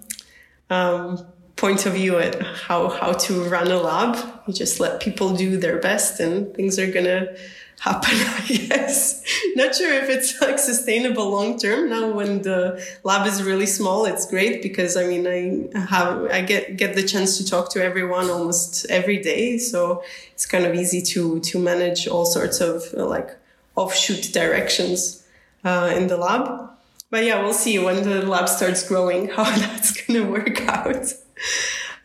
um, 0.68 1.26
point 1.56 1.86
of 1.86 1.94
view 1.94 2.18
at 2.18 2.40
how 2.42 2.88
how 2.88 3.12
to 3.12 3.44
run 3.44 3.68
a 3.68 3.78
lab 3.78 4.16
you 4.46 4.54
just 4.54 4.80
let 4.80 5.00
people 5.00 5.34
do 5.34 5.56
their 5.56 5.78
best 5.78 6.20
and 6.20 6.54
things 6.54 6.78
are 6.78 6.90
to 6.90 7.36
happen, 7.80 8.14
I 8.14 8.66
guess. 8.68 9.24
Not 9.56 9.74
sure 9.74 9.92
if 9.92 10.08
it's 10.08 10.40
like 10.40 10.58
sustainable 10.58 11.30
long 11.30 11.58
term. 11.58 11.90
Now 11.90 12.12
when 12.12 12.42
the 12.42 12.84
lab 13.02 13.26
is 13.26 13.42
really 13.42 13.66
small, 13.66 14.04
it's 14.04 14.26
great 14.26 14.62
because 14.62 14.96
I 14.96 15.06
mean 15.06 15.26
I 15.26 15.78
have 15.78 16.30
I 16.30 16.42
get 16.42 16.76
get 16.76 16.94
the 16.94 17.02
chance 17.02 17.38
to 17.38 17.44
talk 17.44 17.72
to 17.72 17.82
everyone 17.82 18.30
almost 18.30 18.86
every 18.88 19.18
day. 19.18 19.58
So 19.58 20.04
it's 20.32 20.46
kind 20.46 20.66
of 20.66 20.74
easy 20.74 21.02
to 21.12 21.40
to 21.40 21.58
manage 21.58 22.06
all 22.06 22.26
sorts 22.26 22.60
of 22.60 22.92
like 22.92 23.36
offshoot 23.74 24.32
directions 24.32 25.19
uh, 25.64 25.92
in 25.96 26.06
the 26.06 26.16
lab. 26.16 26.70
But 27.10 27.24
yeah, 27.24 27.42
we'll 27.42 27.52
see 27.52 27.78
when 27.78 28.04
the 28.04 28.22
lab 28.26 28.48
starts 28.48 28.86
growing 28.86 29.28
how 29.36 29.44
that's 29.44 29.92
gonna 29.92 30.28
work 30.28 30.60
out. 30.68 31.12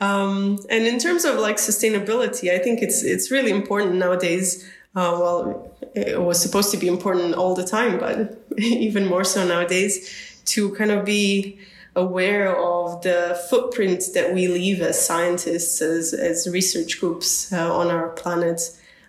Um, 0.02 0.60
and 0.70 0.86
in 0.86 1.00
terms 1.00 1.26
of 1.26 1.40
like 1.40 1.58
sustainability, 1.58 2.52
I 2.52 2.60
think 2.60 2.82
it's 2.82 3.04
it's 3.04 3.32
really 3.32 3.52
important 3.52 3.96
nowadays 3.96 4.70
uh, 4.96 5.18
well, 5.20 5.72
it 5.94 6.22
was 6.22 6.42
supposed 6.42 6.72
to 6.72 6.78
be 6.78 6.88
important 6.88 7.36
all 7.36 7.54
the 7.54 7.66
time, 7.66 8.00
but 8.00 8.38
even 8.58 9.06
more 9.06 9.26
so 9.26 9.46
nowadays, 9.46 10.40
to 10.46 10.74
kind 10.76 10.92
of 10.92 11.04
be 11.04 11.60
aware 11.98 12.56
of 12.56 13.02
the 13.02 13.40
footprint 13.50 14.04
that 14.14 14.34
we 14.34 14.48
leave 14.48 14.82
as 14.82 15.06
scientists, 15.06 15.82
as, 15.82 16.14
as 16.14 16.48
research 16.48 17.00
groups 17.00 17.52
uh, 17.52 17.76
on 17.76 17.88
our 17.88 18.10
planet. 18.10 18.62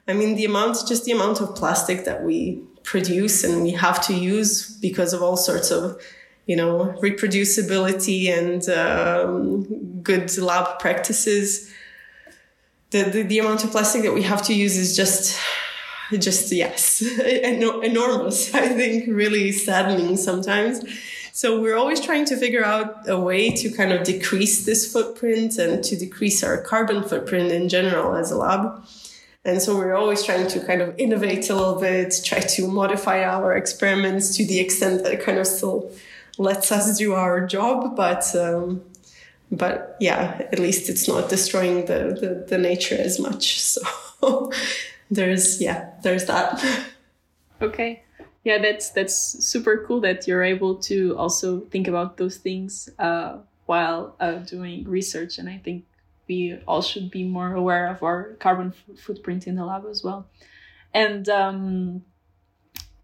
I 0.08 0.12
mean, 0.12 0.34
the 0.34 0.44
amount, 0.44 0.76
just 0.88 1.04
the 1.04 1.12
amount 1.12 1.40
of 1.40 1.54
plastic 1.54 2.04
that 2.04 2.24
we 2.24 2.62
produce 2.86 3.44
and 3.44 3.62
we 3.62 3.72
have 3.72 4.00
to 4.06 4.14
use 4.14 4.70
because 4.78 5.12
of 5.12 5.22
all 5.22 5.36
sorts 5.36 5.70
of, 5.70 6.00
you 6.46 6.56
know, 6.56 6.94
reproducibility 7.02 8.30
and 8.30 8.66
um, 8.70 10.00
good 10.02 10.34
lab 10.38 10.78
practices. 10.78 11.70
The, 12.92 13.02
the, 13.02 13.22
the 13.22 13.38
amount 13.40 13.64
of 13.64 13.72
plastic 13.72 14.02
that 14.02 14.14
we 14.14 14.22
have 14.22 14.42
to 14.44 14.54
use 14.54 14.78
is 14.78 14.96
just 14.96 15.38
just 16.12 16.52
yes, 16.52 17.02
enormous. 17.82 18.54
I 18.54 18.68
think 18.68 19.06
really 19.08 19.50
saddening 19.50 20.16
sometimes. 20.16 20.80
So 21.32 21.60
we're 21.60 21.76
always 21.76 22.00
trying 22.00 22.24
to 22.26 22.36
figure 22.36 22.64
out 22.64 23.08
a 23.08 23.18
way 23.20 23.50
to 23.50 23.70
kind 23.70 23.92
of 23.92 24.04
decrease 24.04 24.64
this 24.64 24.90
footprint 24.90 25.58
and 25.58 25.84
to 25.84 25.96
decrease 25.96 26.42
our 26.42 26.62
carbon 26.62 27.02
footprint 27.02 27.52
in 27.52 27.68
general 27.68 28.14
as 28.14 28.30
a 28.30 28.36
lab. 28.36 28.82
And 29.46 29.62
so 29.62 29.76
we're 29.76 29.94
always 29.94 30.22
trying 30.24 30.48
to 30.48 30.60
kind 30.60 30.82
of 30.82 30.94
innovate 30.98 31.48
a 31.48 31.54
little 31.54 31.80
bit, 31.80 32.20
try 32.24 32.40
to 32.40 32.68
modify 32.68 33.24
our 33.24 33.56
experiments 33.56 34.36
to 34.36 34.44
the 34.44 34.58
extent 34.58 35.04
that 35.04 35.12
it 35.12 35.22
kind 35.22 35.38
of 35.38 35.46
still 35.46 35.90
lets 36.36 36.72
us 36.72 36.98
do 36.98 37.14
our 37.14 37.46
job. 37.46 37.96
But, 37.96 38.34
um, 38.36 38.82
but 39.50 39.96
yeah, 40.00 40.42
at 40.52 40.58
least 40.58 40.90
it's 40.90 41.06
not 41.08 41.30
destroying 41.30 41.86
the, 41.86 42.18
the, 42.20 42.46
the 42.48 42.58
nature 42.58 42.96
as 42.98 43.18
much. 43.18 43.62
So 44.18 44.50
there's 45.10 45.60
yeah 45.60 45.90
there's 46.02 46.24
that 46.26 46.62
okay 47.62 48.02
yeah 48.44 48.58
that's 48.58 48.90
that's 48.90 49.14
super 49.14 49.84
cool 49.86 50.00
that 50.00 50.26
you're 50.26 50.42
able 50.42 50.76
to 50.76 51.16
also 51.16 51.60
think 51.60 51.86
about 51.88 52.16
those 52.16 52.36
things 52.38 52.88
uh, 52.98 53.38
while 53.66 54.16
uh, 54.20 54.32
doing 54.32 54.84
research 54.88 55.38
and 55.38 55.48
i 55.48 55.58
think 55.58 55.84
we 56.28 56.58
all 56.66 56.82
should 56.82 57.10
be 57.10 57.24
more 57.24 57.54
aware 57.54 57.88
of 57.88 58.02
our 58.02 58.34
carbon 58.40 58.72
f- 58.74 58.98
footprint 58.98 59.46
in 59.46 59.54
the 59.54 59.64
lab 59.64 59.84
as 59.90 60.02
well 60.02 60.28
and 60.94 61.28
um, 61.28 62.02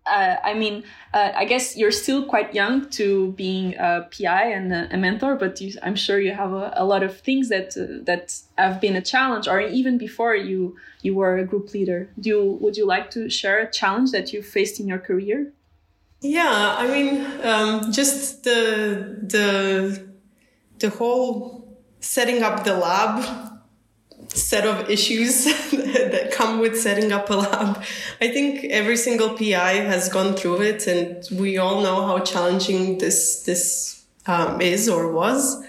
uh, 0.06 0.36
I 0.42 0.54
mean, 0.54 0.84
uh, 1.14 1.30
I 1.34 1.44
guess 1.44 1.76
you're 1.76 1.92
still 1.92 2.24
quite 2.24 2.54
young 2.54 2.88
to 2.90 3.32
being 3.32 3.74
a 3.76 4.08
PI 4.10 4.50
and 4.50 4.72
a, 4.72 4.88
a 4.94 4.96
mentor, 4.96 5.36
but 5.36 5.60
you, 5.60 5.74
I'm 5.82 5.94
sure 5.94 6.18
you 6.18 6.32
have 6.32 6.52
a, 6.52 6.72
a 6.76 6.84
lot 6.84 7.02
of 7.02 7.20
things 7.20 7.48
that 7.50 7.76
uh, 7.76 8.02
that 8.04 8.34
have 8.58 8.80
been 8.80 8.96
a 8.96 9.00
challenge, 9.00 9.46
or 9.46 9.60
even 9.60 9.98
before 9.98 10.34
you 10.34 10.76
you 11.02 11.14
were 11.14 11.38
a 11.38 11.44
group 11.44 11.72
leader. 11.72 12.10
Do 12.18 12.28
you, 12.28 12.58
would 12.60 12.76
you 12.76 12.86
like 12.86 13.10
to 13.12 13.30
share 13.30 13.60
a 13.60 13.70
challenge 13.70 14.10
that 14.10 14.32
you 14.32 14.42
faced 14.42 14.80
in 14.80 14.88
your 14.88 14.98
career? 14.98 15.52
Yeah, 16.20 16.76
I 16.78 16.88
mean, 16.88 17.24
um, 17.42 17.92
just 17.92 18.42
the 18.42 19.18
the 19.22 20.08
the 20.78 20.90
whole 20.90 21.61
setting 22.02 22.42
up 22.42 22.64
the 22.64 22.76
lab 22.76 23.60
set 24.28 24.66
of 24.66 24.90
issues 24.90 25.44
that 25.70 26.30
come 26.32 26.60
with 26.60 26.78
setting 26.78 27.12
up 27.12 27.30
a 27.30 27.34
lab. 27.34 27.82
I 28.20 28.28
think 28.28 28.64
every 28.64 28.96
single 28.96 29.36
PI 29.36 29.72
has 29.74 30.08
gone 30.08 30.34
through 30.34 30.62
it, 30.62 30.86
and 30.86 31.26
we 31.38 31.58
all 31.58 31.80
know 31.80 32.06
how 32.06 32.18
challenging 32.18 32.98
this 32.98 33.42
this 33.44 34.04
um, 34.26 34.60
is 34.60 34.88
or 34.88 35.12
was. 35.12 35.64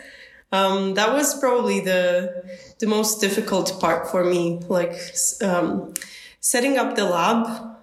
Um, 0.52 0.94
that 0.96 1.14
was 1.14 1.40
probably 1.40 1.80
the 1.80 2.44
the 2.80 2.88
most 2.88 3.22
difficult 3.22 3.80
part 3.80 4.10
for 4.10 4.24
me, 4.24 4.60
like 4.68 5.00
um, 5.42 5.94
setting 6.40 6.78
up 6.78 6.96
the 6.96 7.06
lab 7.06 7.78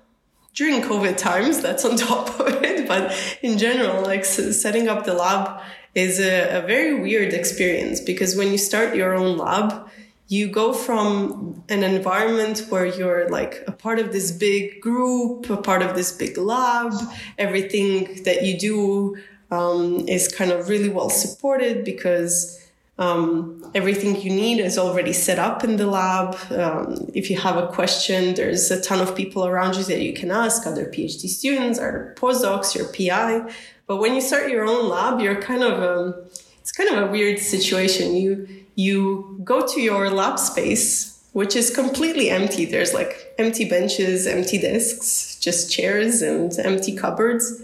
during 0.55 0.83
COVID 0.83 1.17
times. 1.17 1.61
That's 1.61 1.85
on 1.85 1.97
top 1.97 2.39
of 2.41 2.63
it, 2.63 2.87
but 2.87 3.13
in 3.43 3.59
general, 3.59 4.03
like 4.03 4.25
setting 4.25 4.89
up 4.89 5.05
the 5.05 5.15
lab 5.15 5.63
is 5.94 6.20
a, 6.20 6.59
a 6.59 6.66
very 6.66 6.94
weird 7.00 7.33
experience 7.33 8.00
because 8.00 8.37
when 8.37 8.53
you 8.53 8.59
start 8.59 8.94
your 8.94 9.14
own 9.14 9.37
lab 9.37 9.90
you 10.31 10.46
go 10.46 10.72
from 10.72 11.61
an 11.68 11.83
environment 11.83 12.64
where 12.68 12.87
you're 12.87 13.29
like 13.31 13.64
a 13.66 13.72
part 13.72 13.98
of 13.98 14.12
this 14.12 14.31
big 14.31 14.81
group, 14.81 15.50
a 15.50 15.57
part 15.57 15.83
of 15.83 15.96
this 15.96 16.12
big 16.12 16.38
lab, 16.38 16.92
everything 17.37 18.22
that 18.22 18.44
you 18.44 18.57
do 18.57 19.16
um, 19.50 20.07
is 20.09 20.33
kind 20.33 20.53
of 20.53 20.68
really 20.68 20.88
well 20.88 21.11
supported 21.11 21.85
because 21.85 22.64
um, 23.00 23.68
everything 23.74 24.20
you 24.20 24.31
need 24.31 24.61
is 24.61 24.79
already 24.79 25.12
set 25.12 25.40
up 25.40 25.64
in 25.64 25.79
the 25.79 25.87
lab. 25.88 26.37
Um, 26.53 27.11
if 27.12 27.29
you 27.29 27.37
have 27.37 27.57
a 27.57 27.66
question, 27.66 28.35
there's 28.35 28.70
a 28.70 28.81
ton 28.81 29.00
of 29.00 29.16
people 29.16 29.44
around 29.44 29.74
you 29.74 29.83
that 29.85 30.00
you 30.00 30.12
can 30.12 30.31
ask, 30.31 30.64
other 30.64 30.85
PhD 30.85 31.29
students, 31.29 31.81
other 31.81 32.14
postdocs, 32.16 32.76
your 32.76 32.87
PI. 32.87 33.53
But 33.90 33.96
when 33.96 34.14
you 34.14 34.20
start 34.20 34.53
your 34.53 34.66
own 34.66 34.88
lab, 34.88 35.18
you're 35.18 35.42
kind 35.42 35.64
of, 35.64 35.83
um, 35.83 36.14
it's 36.61 36.70
kind 36.70 36.88
of 36.90 37.09
a 37.09 37.11
weird 37.11 37.40
situation. 37.40 38.14
You, 38.14 38.46
you 38.76 39.40
go 39.42 39.66
to 39.66 39.81
your 39.81 40.11
lab 40.11 40.38
space 40.38 41.11
which 41.33 41.55
is 41.55 41.74
completely 41.74 42.31
empty. 42.31 42.64
There's 42.64 42.92
like 42.92 43.35
empty 43.38 43.68
benches, 43.68 44.26
empty 44.26 44.59
desks, 44.59 45.38
just 45.38 45.70
chairs 45.70 46.22
and 46.22 46.57
empty 46.59 46.96
cupboards. 46.96 47.62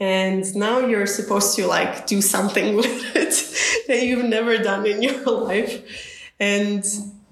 And 0.00 0.44
now 0.54 0.78
you're 0.78 1.06
supposed 1.06 1.56
to 1.56 1.66
like 1.66 2.06
do 2.06 2.20
something 2.22 2.76
with 2.80 3.16
it 3.16 3.86
that 3.88 4.04
you've 4.04 4.24
never 4.24 4.58
done 4.58 4.86
in 4.86 5.02
your 5.02 5.24
life. 5.26 5.82
And 6.38 6.84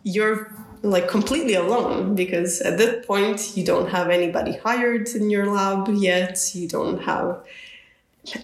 you're 0.03 0.53
like 0.83 1.09
completely 1.09 1.55
alone 1.55 2.15
because 2.15 2.61
at 2.61 2.79
that 2.79 3.07
point 3.07 3.57
you 3.57 3.65
don't 3.65 3.89
have 3.91 4.09
anybody 4.09 4.57
hired 4.57 5.09
in 5.11 5.31
your 5.31 5.47
lab 5.47 5.89
yet. 5.89 6.51
You 6.55 6.69
don't 6.69 7.03
have 7.03 7.45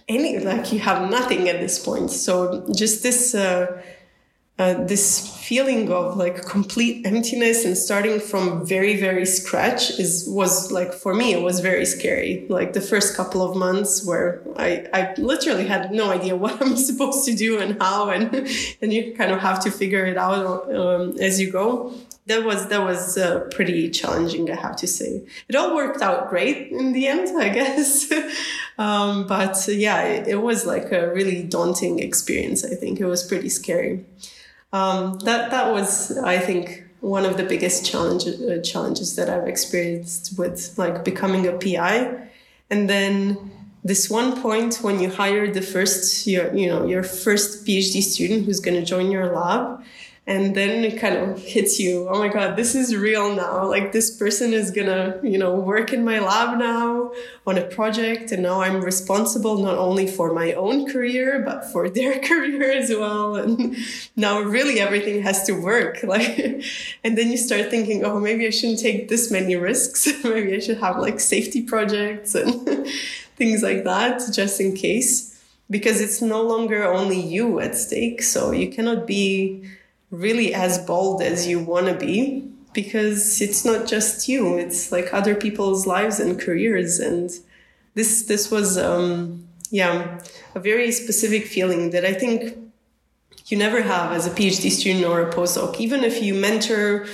any, 0.07 0.39
like 0.39 0.71
you 0.71 0.79
have 0.79 1.09
nothing 1.09 1.49
at 1.49 1.59
this 1.59 1.83
point. 1.83 2.11
So 2.11 2.65
just 2.73 3.03
this, 3.03 3.35
uh, 3.35 3.81
uh, 4.59 4.85
this 4.85 5.35
feeling 5.43 5.91
of 5.91 6.15
like 6.15 6.45
complete 6.45 7.05
emptiness 7.07 7.65
and 7.65 7.75
starting 7.75 8.19
from 8.19 8.63
very 8.65 8.95
very 8.99 9.25
scratch 9.25 9.89
is 9.99 10.25
was 10.29 10.71
like 10.71 10.93
for 10.93 11.15
me 11.15 11.33
it 11.33 11.41
was 11.41 11.59
very 11.59 11.85
scary 11.85 12.45
like 12.49 12.73
the 12.73 12.79
first 12.81 13.17
couple 13.17 13.41
of 13.41 13.57
months 13.57 14.05
where 14.05 14.43
i 14.57 14.85
i 14.93 15.13
literally 15.17 15.65
had 15.65 15.91
no 15.91 16.11
idea 16.11 16.35
what 16.43 16.61
i'm 16.61 16.77
supposed 16.77 17.25
to 17.25 17.33
do 17.33 17.59
and 17.59 17.81
how 17.81 18.09
and 18.09 18.47
and 18.81 18.93
you 18.93 19.13
kind 19.15 19.31
of 19.31 19.39
have 19.39 19.59
to 19.59 19.71
figure 19.71 20.05
it 20.05 20.17
out 20.17 20.71
um, 20.73 21.17
as 21.19 21.41
you 21.41 21.51
go 21.51 21.91
that 22.25 22.43
was 22.43 22.67
that 22.67 22.81
was 22.81 23.17
uh, 23.17 23.41
pretty 23.51 23.89
challenging 23.89 24.49
i 24.49 24.55
have 24.55 24.75
to 24.77 24.87
say. 24.87 25.23
It 25.47 25.55
all 25.55 25.75
worked 25.75 26.01
out 26.01 26.29
great 26.29 26.71
in 26.71 26.93
the 26.93 27.07
end 27.07 27.29
i 27.39 27.49
guess. 27.59 28.11
Um, 28.77 29.27
but 29.27 29.67
yeah 29.67 30.03
it, 30.03 30.27
it 30.27 30.41
was 30.41 30.65
like 30.65 30.91
a 30.91 31.13
really 31.13 31.43
daunting 31.43 31.99
experience 31.99 32.63
i 32.65 32.75
think. 32.75 32.99
It 32.99 33.05
was 33.05 33.23
pretty 33.23 33.49
scary. 33.49 34.05
Um, 34.73 35.19
that 35.19 35.51
that 35.51 35.71
was, 35.71 36.17
I 36.17 36.39
think, 36.39 36.83
one 36.99 37.25
of 37.25 37.37
the 37.37 37.43
biggest 37.43 37.85
challenge, 37.85 38.25
uh, 38.25 38.59
challenges 38.61 39.15
that 39.17 39.29
I've 39.29 39.47
experienced 39.47 40.37
with 40.37 40.73
like 40.77 41.05
becoming 41.05 41.45
a 41.45 41.51
PI. 41.53 42.29
And 42.71 42.89
then 42.89 43.51
this 43.83 44.09
one 44.09 44.41
point 44.41 44.79
when 44.81 44.99
you 44.99 45.09
hire 45.09 45.51
the 45.51 45.61
first 45.61 46.25
your 46.25 46.53
you 46.55 46.67
know 46.67 46.87
your 46.87 47.03
first 47.03 47.65
PhD 47.65 48.01
student 48.01 48.45
who's 48.45 48.59
going 48.59 48.79
to 48.79 48.85
join 48.85 49.11
your 49.11 49.35
lab, 49.35 49.83
and 50.25 50.55
then 50.55 50.85
it 50.85 50.99
kind 50.99 51.17
of 51.17 51.37
hits 51.37 51.79
you. 51.79 52.07
Oh 52.09 52.17
my 52.17 52.29
god 52.29 52.55
this 52.55 52.75
is 52.75 52.95
real 52.95 53.35
now. 53.35 53.67
Like 53.67 53.91
this 53.91 54.15
person 54.15 54.53
is 54.53 54.71
gonna 54.71 55.19
you 55.21 55.37
know 55.37 55.53
work 55.55 55.91
in 55.91 56.05
my 56.05 56.19
lab 56.19 56.57
now 56.57 57.11
on 57.45 57.57
a 57.57 57.65
project 57.65 58.31
and 58.31 58.41
now 58.41 58.61
i'm 58.61 58.81
responsible 58.81 59.57
not 59.57 59.77
only 59.77 60.07
for 60.07 60.33
my 60.33 60.53
own 60.53 60.89
career 60.89 61.43
but 61.45 61.65
for 61.65 61.89
their 61.97 62.19
career 62.19 62.71
as 62.71 62.89
well. 62.89 63.35
And 63.35 63.75
now 64.15 64.39
really 64.39 64.79
everything 64.79 65.21
has 65.23 65.43
to 65.47 65.53
work. 65.53 65.99
Like 66.13 66.63
and 67.03 67.17
then 67.17 67.31
you 67.31 67.37
start 67.37 67.71
thinking 67.71 68.05
oh 68.05 68.19
maybe 68.19 68.45
i 68.45 68.51
shouldn't 68.51 68.79
take 68.79 69.09
this 69.09 69.31
many 69.31 69.55
risks. 69.55 70.07
Maybe 70.23 70.55
i 70.55 70.59
should 70.59 70.77
have 70.77 70.99
like 70.99 71.19
safety 71.19 71.63
projects 71.63 72.35
and 72.35 72.87
things 73.35 73.63
like 73.63 73.83
that 73.83 74.21
just 74.31 74.61
in 74.61 74.75
case. 74.75 75.31
Because 75.69 76.01
it's 76.01 76.21
no 76.21 76.43
longer 76.43 76.83
only 76.83 77.19
you 77.19 77.59
at 77.59 77.75
stake 77.75 78.21
so 78.21 78.51
you 78.51 78.69
cannot 78.69 79.07
be 79.07 79.65
really 80.13 80.53
as 80.53 80.77
bold 80.77 81.23
as 81.23 81.47
you 81.47 81.59
want 81.59 81.87
to 81.87 81.93
be 81.95 82.47
because 82.71 83.41
it's 83.41 83.65
not 83.65 83.87
just 83.87 84.29
you 84.29 84.57
it's 84.57 84.91
like 84.91 85.11
other 85.11 85.33
people's 85.33 85.87
lives 85.87 86.19
and 86.19 86.39
careers 86.39 86.99
and 86.99 87.31
this 87.95 88.23
this 88.27 88.51
was 88.51 88.77
um 88.77 89.43
yeah 89.71 90.19
a 90.53 90.59
very 90.59 90.91
specific 90.91 91.47
feeling 91.47 91.89
that 91.89 92.05
i 92.05 92.13
think 92.13 92.55
you 93.47 93.57
never 93.57 93.81
have 93.81 94.11
as 94.11 94.27
a 94.27 94.29
phd 94.29 94.69
student 94.69 95.03
or 95.03 95.27
a 95.27 95.33
postdoc. 95.33 95.79
Even 95.79 96.03
if 96.03 96.21
you 96.21 96.33
mentor 96.33 97.05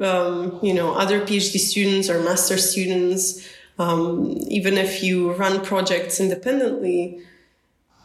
um, 0.00 0.58
you 0.62 0.72
know 0.72 0.94
other 0.94 1.20
phd 1.22 1.58
students 1.58 2.08
or 2.08 2.22
master 2.22 2.56
students 2.56 3.48
um, 3.80 4.38
even 4.46 4.78
if 4.78 5.02
you 5.02 5.32
run 5.32 5.64
projects 5.64 6.20
independently 6.20 7.20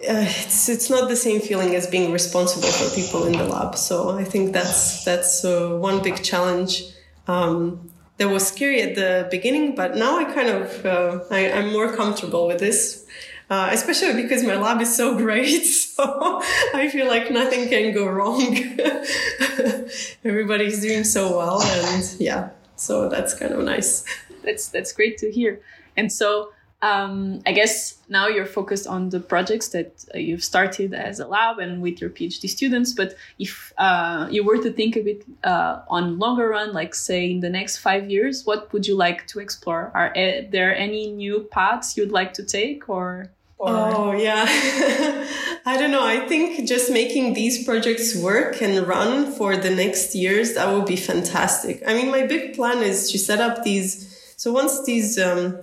uh, 0.02 0.24
it's 0.26 0.70
it's 0.70 0.90
not 0.90 1.10
the 1.10 1.16
same 1.16 1.42
feeling 1.42 1.76
as 1.76 1.86
being 1.86 2.12
responsible 2.12 2.70
for 2.70 2.94
people 2.96 3.26
in 3.26 3.34
the 3.34 3.44
lab. 3.44 3.76
So 3.76 4.18
I 4.18 4.24
think 4.24 4.54
that's 4.54 5.04
that's 5.04 5.44
uh, 5.44 5.70
one 5.72 6.02
big 6.02 6.24
challenge. 6.24 6.84
Um, 7.28 7.92
that 8.18 8.30
was 8.30 8.48
scary 8.48 8.82
at 8.82 8.96
the 8.96 9.28
beginning, 9.30 9.76
but 9.76 9.96
now 9.96 10.18
I 10.18 10.26
kind 10.26 10.50
of 10.50 10.86
uh, 10.86 11.20
I, 11.32 11.40
am 11.40 11.72
more 11.72 11.96
comfortable 11.96 12.48
with 12.48 12.60
this, 12.60 13.06
uh, 13.50 13.70
especially 13.72 14.22
because 14.22 14.44
my 14.44 14.56
lab 14.56 14.82
is 14.82 14.96
so 14.96 15.18
great. 15.26 15.66
So 16.00 16.42
I 16.74 16.88
feel 16.90 17.08
like 17.08 17.30
nothing 17.30 17.68
can 17.68 17.94
go 17.94 18.06
wrong. 18.08 18.42
Everybody's 20.24 20.82
doing 20.82 21.04
so 21.04 21.38
well, 21.38 21.62
and 21.62 22.16
yeah, 22.20 22.52
so 22.78 23.10
that's 23.10 23.34
kind 23.34 23.54
of 23.54 23.64
nice. 23.66 24.06
That's 24.44 24.70
that's 24.70 24.94
great 24.94 25.18
to 25.18 25.30
hear. 25.30 25.60
And 25.98 26.10
so 26.10 26.52
um, 26.82 27.42
I 27.46 27.52
guess 27.52 27.98
now 28.08 28.28
you're 28.28 28.46
focused 28.46 28.88
on 28.88 29.10
the 29.10 29.20
projects 29.20 29.70
that 29.70 30.06
uh, 30.16 30.18
you've 30.18 30.44
started 30.44 30.94
as 30.94 31.20
a 31.20 31.28
lab 31.28 31.60
and 31.60 31.82
with 31.82 32.00
your 32.00 32.10
PhD 32.10 32.48
students. 32.48 32.94
But 32.94 33.16
if 33.38 33.74
uh, 33.78 34.28
you 34.32 34.46
were 34.46 34.58
to 34.58 34.72
think 34.72 34.96
a 34.96 35.02
bit 35.02 35.26
uh, 35.44 35.82
on 35.90 36.20
longer 36.20 36.50
run, 36.50 36.72
like 36.72 36.96
say 36.96 37.30
in 37.30 37.42
the 37.42 37.50
next 37.50 37.78
five 37.78 38.10
years, 38.10 38.46
what 38.46 38.72
would 38.72 38.88
you 38.88 38.96
like 38.96 39.28
to 39.28 39.40
explore? 39.40 39.92
Are 39.94 40.16
uh, 40.16 40.44
there 40.50 40.76
any 40.76 41.12
new 41.12 41.42
paths 41.52 41.98
you'd 41.98 42.14
like 42.14 42.34
to 42.34 42.44
take, 42.44 42.88
or? 42.88 43.30
or... 43.58 43.70
Oh 43.70 44.12
yeah, 44.14 44.46
I 45.66 45.76
don't 45.78 45.92
know. 45.92 46.06
I 46.06 46.26
think 46.30 46.66
just 46.66 46.90
making 46.90 47.34
these 47.34 47.66
projects 47.66 48.16
work 48.16 48.62
and 48.62 48.88
run 48.88 49.34
for 49.34 49.58
the 49.58 49.70
next 49.70 50.16
years 50.16 50.54
that 50.54 50.74
would 50.74 50.86
be 50.86 50.96
fantastic. 50.96 51.84
I 51.86 51.94
mean, 51.94 52.10
my 52.10 52.26
big 52.26 52.56
plan 52.56 52.82
is 52.84 53.12
to 53.12 53.20
set 53.20 53.42
up 53.42 53.66
these. 53.66 54.34
So 54.38 54.54
once 54.54 54.86
these. 54.86 55.20
Um, 55.20 55.60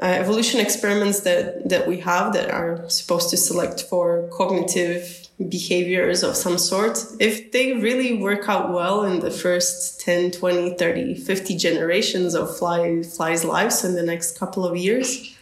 uh, 0.00 0.06
evolution 0.06 0.60
experiments 0.60 1.20
that, 1.20 1.68
that 1.68 1.86
we 1.86 2.00
have 2.00 2.32
that 2.32 2.50
are 2.50 2.88
supposed 2.88 3.30
to 3.30 3.36
select 3.36 3.82
for 3.82 4.28
cognitive 4.32 5.28
behaviors 5.48 6.22
of 6.22 6.36
some 6.36 6.58
sort, 6.58 6.98
if 7.20 7.52
they 7.52 7.74
really 7.74 8.18
work 8.18 8.48
out 8.48 8.72
well 8.72 9.04
in 9.04 9.20
the 9.20 9.30
first 9.30 10.00
10, 10.00 10.32
20, 10.32 10.74
30, 10.74 11.14
50 11.14 11.56
generations 11.56 12.34
of 12.34 12.56
fly, 12.56 13.02
flies' 13.02 13.44
lives 13.44 13.84
in 13.84 13.94
the 13.94 14.02
next 14.02 14.38
couple 14.38 14.66
of 14.66 14.76
years, 14.76 15.36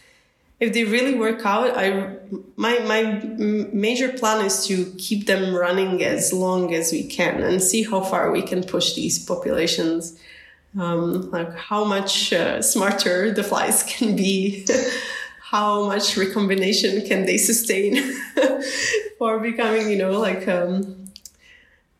if 0.59 0.73
they 0.73 0.85
really 0.85 1.15
work 1.15 1.45
out, 1.45 1.75
I 1.75 2.15
my 2.55 2.79
my 2.79 3.01
major 3.73 4.09
plan 4.09 4.45
is 4.45 4.65
to 4.67 4.85
keep 4.97 5.25
them 5.25 5.53
running 5.53 6.03
as 6.03 6.31
long 6.31 6.73
as 6.73 6.91
we 6.91 7.03
can 7.03 7.41
and 7.41 7.61
see 7.61 7.83
how 7.83 8.01
far 8.01 8.31
we 8.31 8.41
can 8.41 8.63
push 8.63 8.93
these 8.93 9.23
populations 9.23 10.17
um, 10.77 11.29
like 11.31 11.55
how 11.55 11.83
much 11.83 12.33
uh, 12.33 12.61
smarter 12.61 13.31
the 13.31 13.43
flies 13.43 13.83
can 13.83 14.15
be, 14.15 14.65
how 15.41 15.85
much 15.85 16.17
recombination 16.17 17.05
can 17.07 17.25
they 17.25 17.37
sustain 17.37 18.01
for 19.17 19.39
becoming, 19.39 19.89
you 19.89 19.97
know, 19.97 20.19
like 20.19 20.47
um, 20.47 21.03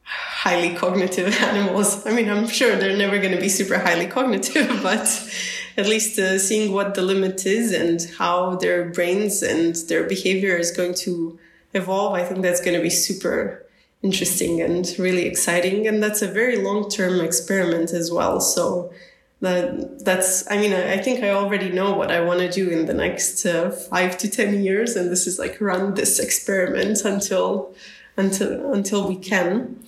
highly 0.03 0.75
cognitive 0.75 1.33
animals. 1.41 2.05
I 2.05 2.12
mean, 2.13 2.29
I'm 2.29 2.47
sure 2.47 2.75
they're 2.75 2.97
never 2.97 3.19
going 3.19 3.33
to 3.33 3.39
be 3.39 3.49
super 3.49 3.77
highly 3.77 4.07
cognitive, 4.07 4.81
but 4.81 5.07
at 5.77 5.88
least 5.88 6.19
uh, 6.19 6.38
seeing 6.39 6.73
what 6.73 6.95
the 6.95 7.01
limit 7.01 7.45
is 7.45 7.71
and 7.71 8.01
how 8.17 8.55
their 8.55 8.89
brains 8.89 9.41
and 9.41 9.75
their 9.88 10.03
behavior 10.03 10.55
is 10.57 10.71
going 10.71 10.95
to 11.05 11.39
evolve, 11.73 12.13
I 12.13 12.23
think 12.23 12.41
that's 12.41 12.62
going 12.62 12.75
to 12.75 12.81
be 12.81 12.89
super 12.89 13.62
interesting 14.04 14.62
and 14.62 14.94
really 15.00 15.26
exciting. 15.26 15.88
And 15.88 16.04
that's 16.04 16.22
a 16.22 16.28
very 16.28 16.58
long 16.58 16.89
term 16.89 17.22
experiment 17.22 17.92
as 17.92 18.12
well. 18.12 18.39
So 18.39 18.94
that 19.44 20.06
that's 20.06 20.50
I 20.50 20.58
mean 20.58 20.74
I, 20.74 20.98
think 20.98 21.22
I 21.22 21.32
already 21.32 21.70
know 21.70 21.94
what 21.94 22.12
I 22.12 22.22
want 22.22 22.39
to 22.39 22.50
do 22.50 22.70
in 22.70 22.86
the 22.86 22.94
next 22.94 23.46
uh, 23.46 23.72
five 23.72 24.18
to 24.20 24.30
ten 24.30 24.63
years, 24.63 24.96
and 24.96 25.12
this 25.12 25.28
is 25.28 25.38
like 25.38 25.60
run 25.60 25.96
this 25.96 26.18
experiment 26.18 27.04
until 27.04 27.76
until 28.16 28.72
until 28.74 29.06
we 29.06 29.18
can, 29.18 29.84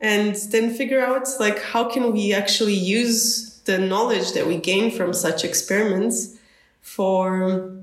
and 0.00 0.36
then 0.52 0.72
figure 0.72 1.04
out 1.04 1.26
like 1.40 1.60
how 1.60 1.90
can 1.90 2.12
we 2.12 2.32
actually 2.32 2.74
use 2.74 3.58
the 3.64 3.78
knowledge 3.78 4.32
that 4.32 4.46
we 4.46 4.56
gain 4.56 4.92
from 4.92 5.12
such 5.12 5.44
experiments 5.44 6.38
for 6.80 7.82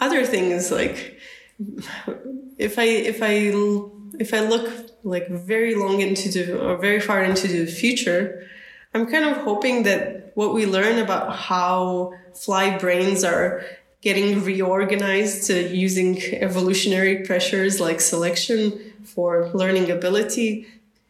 other 0.00 0.26
things 0.26 0.70
like 0.70 1.18
if 2.58 2.76
I 2.76 2.84
if 2.84 3.22
I 3.22 3.52
if 4.18 4.34
I 4.34 4.40
look 4.40 4.83
like 5.04 5.28
very 5.28 5.74
long 5.74 6.00
into 6.00 6.28
the 6.30 6.58
or 6.58 6.76
very 6.76 7.00
far 7.00 7.22
into 7.22 7.46
the 7.46 7.66
future, 7.66 8.46
I'm 8.92 9.06
kind 9.06 9.24
of 9.24 9.36
hoping 9.38 9.84
that 9.84 10.32
what 10.34 10.54
we 10.54 10.66
learn 10.66 10.98
about 10.98 11.36
how 11.36 12.14
fly 12.34 12.76
brains 12.78 13.22
are 13.22 13.64
getting 14.00 14.42
reorganized 14.42 15.50
uh, 15.50 15.54
using 15.54 16.20
evolutionary 16.34 17.24
pressures 17.24 17.80
like 17.80 18.00
selection 18.00 18.92
for 19.04 19.50
learning 19.54 19.90
ability 19.90 20.66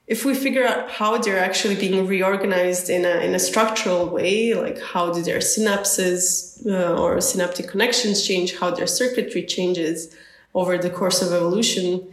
if 0.06 0.24
we 0.24 0.34
figure 0.34 0.66
out 0.66 0.90
how 0.90 1.16
they're 1.16 1.38
actually 1.38 1.76
being 1.76 2.06
reorganized 2.06 2.90
in 2.90 3.04
a, 3.06 3.20
in 3.20 3.34
a 3.34 3.38
structural 3.38 4.06
way, 4.06 4.54
like 4.54 4.78
how 4.80 5.12
do 5.12 5.22
their 5.22 5.38
synapses 5.38 6.66
uh, 6.66 7.00
or 7.00 7.20
synaptic 7.20 7.68
connections 7.68 8.26
change, 8.26 8.58
how 8.58 8.70
their 8.70 8.86
circuitry 8.86 9.44
changes 9.44 10.14
over 10.54 10.76
the 10.76 10.90
course 10.90 11.22
of 11.22 11.32
evolution, 11.32 12.06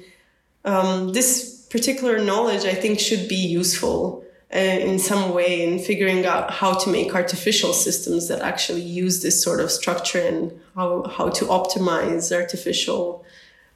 um, 0.63 1.11
this 1.11 1.60
particular 1.71 2.19
knowledge 2.19 2.65
I 2.65 2.73
think 2.73 2.99
should 2.99 3.27
be 3.27 3.35
useful 3.35 4.23
uh, 4.53 4.57
in 4.57 4.99
some 4.99 5.33
way 5.33 5.63
in 5.65 5.79
figuring 5.79 6.25
out 6.25 6.51
how 6.51 6.73
to 6.73 6.89
make 6.89 7.15
artificial 7.15 7.73
systems 7.73 8.27
that 8.27 8.41
actually 8.41 8.81
use 8.81 9.21
this 9.21 9.41
sort 9.41 9.61
of 9.61 9.71
structure 9.71 10.19
and 10.19 10.59
how, 10.75 11.03
how 11.03 11.29
to 11.29 11.45
optimize 11.45 12.35
artificial 12.35 13.23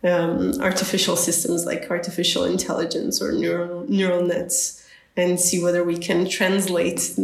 um, 0.04 0.54
artificial 0.62 1.16
systems 1.16 1.66
like 1.66 1.90
artificial 1.90 2.44
intelligence 2.44 3.22
or 3.22 3.32
neural 3.32 3.86
neural 3.90 4.22
nets 4.22 4.86
and 5.18 5.40
see 5.40 5.64
whether 5.64 5.84
we 5.84 5.98
can 5.98 6.30
translate 6.30 7.18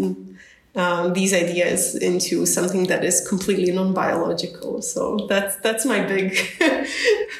um, 0.75 1.13
these 1.13 1.33
ideas 1.33 1.95
into 1.95 2.45
something 2.45 2.85
that 2.85 3.03
is 3.03 3.27
completely 3.27 3.71
non-biological. 3.71 4.81
So 4.81 5.27
that's 5.27 5.57
that's 5.57 5.85
my 5.85 6.01
big 6.01 6.39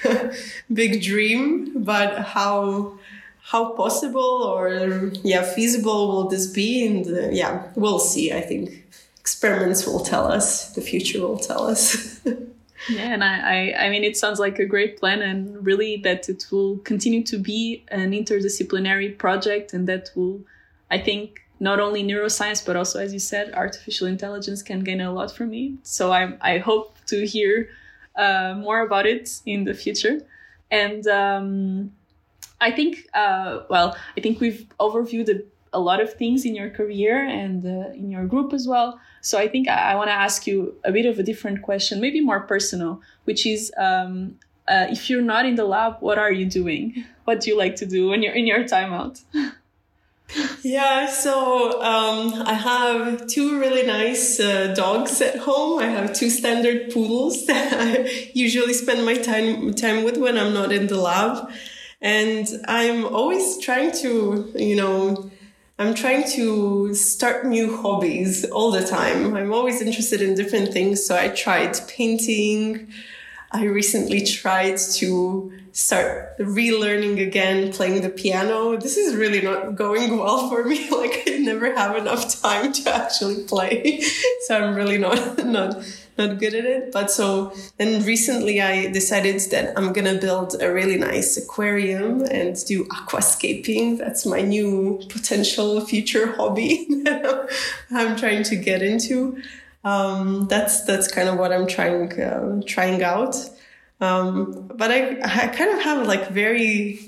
big 0.74 1.02
dream. 1.02 1.84
But 1.84 2.20
how 2.20 3.00
how 3.51 3.73
possible 3.73 4.43
or 4.43 5.11
yeah 5.23 5.43
feasible 5.43 6.07
will 6.07 6.29
this 6.29 6.47
be? 6.47 6.87
And 6.87 7.05
uh, 7.05 7.29
yeah, 7.31 7.67
we'll 7.75 7.99
see. 7.99 8.31
I 8.31 8.39
think 8.39 8.85
experiments 9.19 9.85
will 9.85 9.99
tell 9.99 10.31
us. 10.31 10.73
The 10.73 10.81
future 10.81 11.19
will 11.19 11.37
tell 11.37 11.67
us. 11.67 12.21
yeah, 12.89 13.13
and 13.13 13.23
I, 13.25 13.35
I 13.55 13.85
I 13.85 13.89
mean 13.89 14.05
it 14.05 14.15
sounds 14.15 14.39
like 14.39 14.57
a 14.59 14.65
great 14.65 14.97
plan, 14.99 15.21
and 15.21 15.65
really 15.65 15.97
that 15.97 16.29
it 16.29 16.45
will 16.49 16.77
continue 16.91 17.23
to 17.23 17.37
be 17.37 17.83
an 17.89 18.11
interdisciplinary 18.11 19.17
project, 19.17 19.73
and 19.73 19.85
that 19.89 20.11
will 20.15 20.39
I 20.89 20.97
think 20.97 21.41
not 21.59 21.79
only 21.79 22.03
neuroscience 22.03 22.65
but 22.65 22.75
also 22.75 22.99
as 22.99 23.13
you 23.13 23.19
said 23.19 23.53
artificial 23.53 24.07
intelligence 24.07 24.63
can 24.63 24.79
gain 24.79 24.99
a 24.99 25.13
lot 25.13 25.29
from 25.31 25.51
me 25.51 25.75
so 25.83 26.11
i, 26.11 26.33
I 26.41 26.57
hope 26.57 26.95
to 27.05 27.23
hear 27.23 27.69
uh, 28.15 28.55
more 28.57 28.81
about 28.81 29.05
it 29.05 29.29
in 29.45 29.65
the 29.65 29.75
future 29.75 30.21
and 30.71 31.05
um, 31.05 31.91
i 32.62 32.71
think 32.71 33.08
uh, 33.13 33.60
well 33.69 33.95
i 34.17 34.21
think 34.21 34.39
we've 34.39 34.65
overviewed 34.80 35.30
a, 35.30 35.41
a, 35.74 35.80
lot 35.80 36.00
of 36.02 36.13
things 36.13 36.45
in 36.45 36.56
your 36.56 36.69
career 36.69 37.26
and 37.26 37.65
uh, 37.65 37.89
in 37.93 38.10
your 38.10 38.26
group 38.26 38.54
as 38.54 38.67
well 38.67 39.00
so 39.21 39.38
i 39.38 39.47
think 39.47 39.67
i, 39.67 39.91
I 39.91 39.95
want 39.95 40.10
to 40.10 40.13
ask 40.13 40.47
you 40.47 40.76
a 40.84 40.91
bit 40.91 41.06
of 41.06 41.19
a 41.19 41.24
different 41.24 41.62
question 41.62 42.00
maybe 42.00 42.21
more 42.21 42.41
personal 42.41 43.02
which 43.26 43.45
is 43.45 43.71
um, 43.78 44.39
uh, 44.67 44.88
if 44.89 45.10
you're 45.10 45.21
not 45.21 45.45
in 45.45 45.56
the 45.56 45.65
lab 45.65 45.97
what 46.00 46.17
are 46.17 46.32
you 46.32 46.45
doing 46.45 47.04
what 47.32 47.39
do 47.39 47.50
you 47.50 47.58
like 47.58 47.76
to 47.78 47.86
do 47.86 48.10
when 48.10 48.21
you're 48.21 48.34
in 48.34 48.47
your 48.47 48.67
time 48.67 48.91
out? 48.93 49.21
yeah, 50.63 51.08
so 51.08 51.82
um, 51.82 52.43
I 52.45 52.54
have 52.54 53.28
two 53.28 53.60
really 53.60 53.86
nice 53.86 54.39
uh, 54.39 54.74
dogs 54.76 55.21
at 55.21 55.38
home. 55.38 55.80
I 55.80 55.86
have 55.86 56.13
two 56.13 56.30
standard 56.30 56.91
poodles 56.91 57.45
that 57.47 57.74
I 57.74 58.32
usually 58.34 58.74
spend 58.74 59.06
my 59.06 59.15
time 59.15 59.74
time 59.74 60.04
with 60.04 60.17
when 60.17 60.38
I'm 60.38 60.54
not 60.54 60.71
in 60.71 60.88
the 60.88 60.97
lab, 60.97 61.50
and 62.01 62.47
I'm 62.67 63.05
always 63.05 63.57
trying 63.59 63.91
to, 64.03 64.51
you 64.55 64.75
know. 64.75 65.31
I'm 65.79 65.95
trying 65.95 66.29
to 66.33 66.93
start 66.93 67.43
new 67.43 67.75
hobbies 67.75 68.45
all 68.45 68.69
the 68.69 68.85
time. 68.85 69.35
I'm 69.35 69.51
always 69.51 69.81
interested 69.81 70.21
in 70.21 70.35
different 70.35 70.71
things. 70.71 71.03
So 71.03 71.17
I 71.17 71.29
tried 71.29 71.75
painting. 71.87 72.93
I 73.51 73.63
recently 73.63 74.21
tried 74.21 74.77
to 74.99 75.51
start 75.73 76.37
relearning 76.37 77.25
again 77.25 77.71
playing 77.71 78.01
the 78.01 78.09
piano. 78.09 78.77
This 78.77 78.97
is 78.97 79.15
really 79.15 79.41
not 79.41 79.75
going 79.75 80.17
well 80.17 80.49
for 80.49 80.63
me. 80.63 80.89
Like 81.01 81.23
I 81.27 81.37
never 81.37 81.73
have 81.73 81.95
enough 81.95 82.41
time 82.41 82.73
to 82.73 82.93
actually 82.93 83.43
play. 83.43 84.01
so 84.45 84.61
I'm 84.61 84.75
really 84.75 84.97
not 84.97 85.43
not 85.45 85.83
not 86.21 86.39
good 86.39 86.53
at 86.53 86.65
it. 86.65 86.91
But 86.91 87.12
so 87.12 87.53
then 87.77 88.03
recently 88.03 88.62
I 88.62 88.91
decided 88.91 89.39
that 89.51 89.77
I'm 89.77 89.93
gonna 89.93 90.15
build 90.15 90.62
a 90.62 90.71
really 90.71 90.97
nice 90.97 91.38
aquarium 91.38 92.21
and 92.23 92.55
do 92.65 92.86
aquascaping. 92.86 93.97
That's 93.97 94.25
my 94.25 94.41
new 94.41 95.01
potential 95.10 95.81
future 95.81 96.34
hobby 96.34 96.88
I'm 97.91 98.15
trying 98.15 98.43
to 98.43 98.55
get 98.55 98.81
into. 98.81 99.41
Um, 99.84 100.47
that's 100.47 100.84
that's 100.84 101.07
kind 101.07 101.27
of 101.27 101.38
what 101.38 101.51
I'm 101.51 101.67
trying 101.67 102.12
uh, 102.21 102.62
trying 102.65 103.03
out. 103.03 103.36
Um, 103.99 104.71
but 104.75 104.91
I, 104.91 105.19
I 105.21 105.47
kind 105.47 105.71
of 105.71 105.81
have 105.81 106.07
like 106.07 106.29
very 106.29 106.99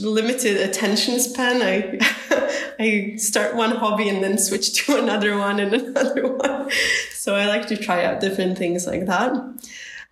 limited 0.00 0.56
attention 0.68 1.20
span. 1.20 1.62
I 1.62 1.98
I 2.78 3.14
start 3.16 3.54
one 3.54 3.70
hobby 3.70 4.08
and 4.08 4.22
then 4.22 4.38
switch 4.38 4.72
to 4.84 4.98
another 5.02 5.38
one 5.38 5.60
and 5.60 5.72
another 5.74 6.32
one. 6.32 6.70
So 7.12 7.34
I 7.34 7.46
like 7.46 7.66
to 7.68 7.76
try 7.76 8.04
out 8.04 8.20
different 8.20 8.58
things 8.58 8.86
like 8.86 9.06
that. 9.06 9.32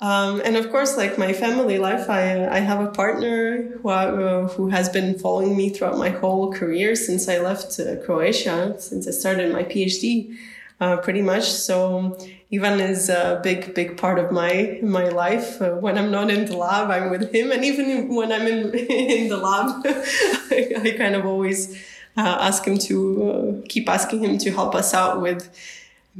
Um, 0.01 0.43
and 0.45 0.57
of 0.57 0.71
course, 0.71 0.97
like 0.97 1.17
my 1.17 1.33
family 1.33 1.79
life, 1.79 2.11
I, 2.11 2.49
I 2.49 2.59
have 2.59 2.81
a 2.81 2.91
partner 2.91 3.79
who, 3.83 3.89
uh, 3.89 4.49
who 4.49 4.69
has 4.69 4.89
been 4.89 5.17
following 5.17 5.57
me 5.57 5.71
throughout 5.71 5.97
my 5.97 6.09
whole 6.09 6.53
career 6.53 6.97
since 6.97 7.29
I 7.29 7.39
left 7.39 7.79
uh, 7.79 7.97
Croatia, 8.05 8.75
since 8.81 9.07
I 9.07 9.13
started 9.13 9.53
my 9.53 9.63
PhD 9.63 10.37
uh, 10.81 10.97
pretty 10.97 11.23
much. 11.23 11.45
So 11.45 12.19
Ivan 12.55 12.81
is 12.81 13.09
a 13.09 13.41
big, 13.43 13.75
big 13.75 13.97
part 13.97 14.19
of 14.19 14.31
my 14.31 14.79
my 14.83 15.09
life. 15.09 15.61
Uh, 15.63 15.71
when 15.71 15.97
I'm 15.97 16.11
not 16.11 16.31
in 16.31 16.45
the 16.45 16.57
lab, 16.57 16.91
I'm 16.91 17.11
with 17.11 17.35
him, 17.35 17.51
and 17.51 17.65
even 17.65 18.15
when 18.15 18.31
I'm 18.31 18.47
in 18.47 18.75
in 19.21 19.29
the 19.29 19.39
lab, 19.39 19.83
I, 19.87 20.73
I, 20.85 20.91
kind 20.99 21.15
of 21.15 21.25
always 21.25 21.75
uh, 22.17 22.37
ask 22.41 22.67
him 22.67 22.77
to 22.79 22.97
uh, 23.31 23.67
keep 23.69 23.89
asking 23.89 24.25
him 24.25 24.37
to 24.39 24.51
help 24.51 24.75
us 24.75 24.93
out 24.93 25.23
with 25.23 25.49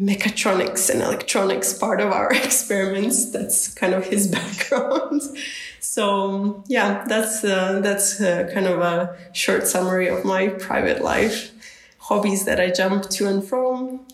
mechatronics 0.01 0.89
and 0.89 1.03
electronics 1.03 1.75
part 1.75 2.01
of 2.01 2.11
our 2.11 2.33
experiments. 2.45 3.31
That's 3.31 3.75
kind 3.75 3.93
of 3.93 4.07
his 4.07 4.27
background. 4.27 5.21
so 5.81 6.65
yeah, 6.67 7.05
that's 7.07 7.45
uh, 7.45 7.81
that's 7.83 8.23
uh, 8.23 8.51
kind 8.55 8.67
of 8.67 8.81
a 8.81 9.19
short 9.35 9.67
summary 9.67 10.09
of 10.09 10.25
my 10.25 10.49
private 10.49 11.03
life. 11.03 11.53
Hobbies 11.99 12.47
that 12.47 12.59
I 12.59 12.71
jump 12.71 13.11
to 13.11 13.29
and 13.29 13.45
from 13.45 14.07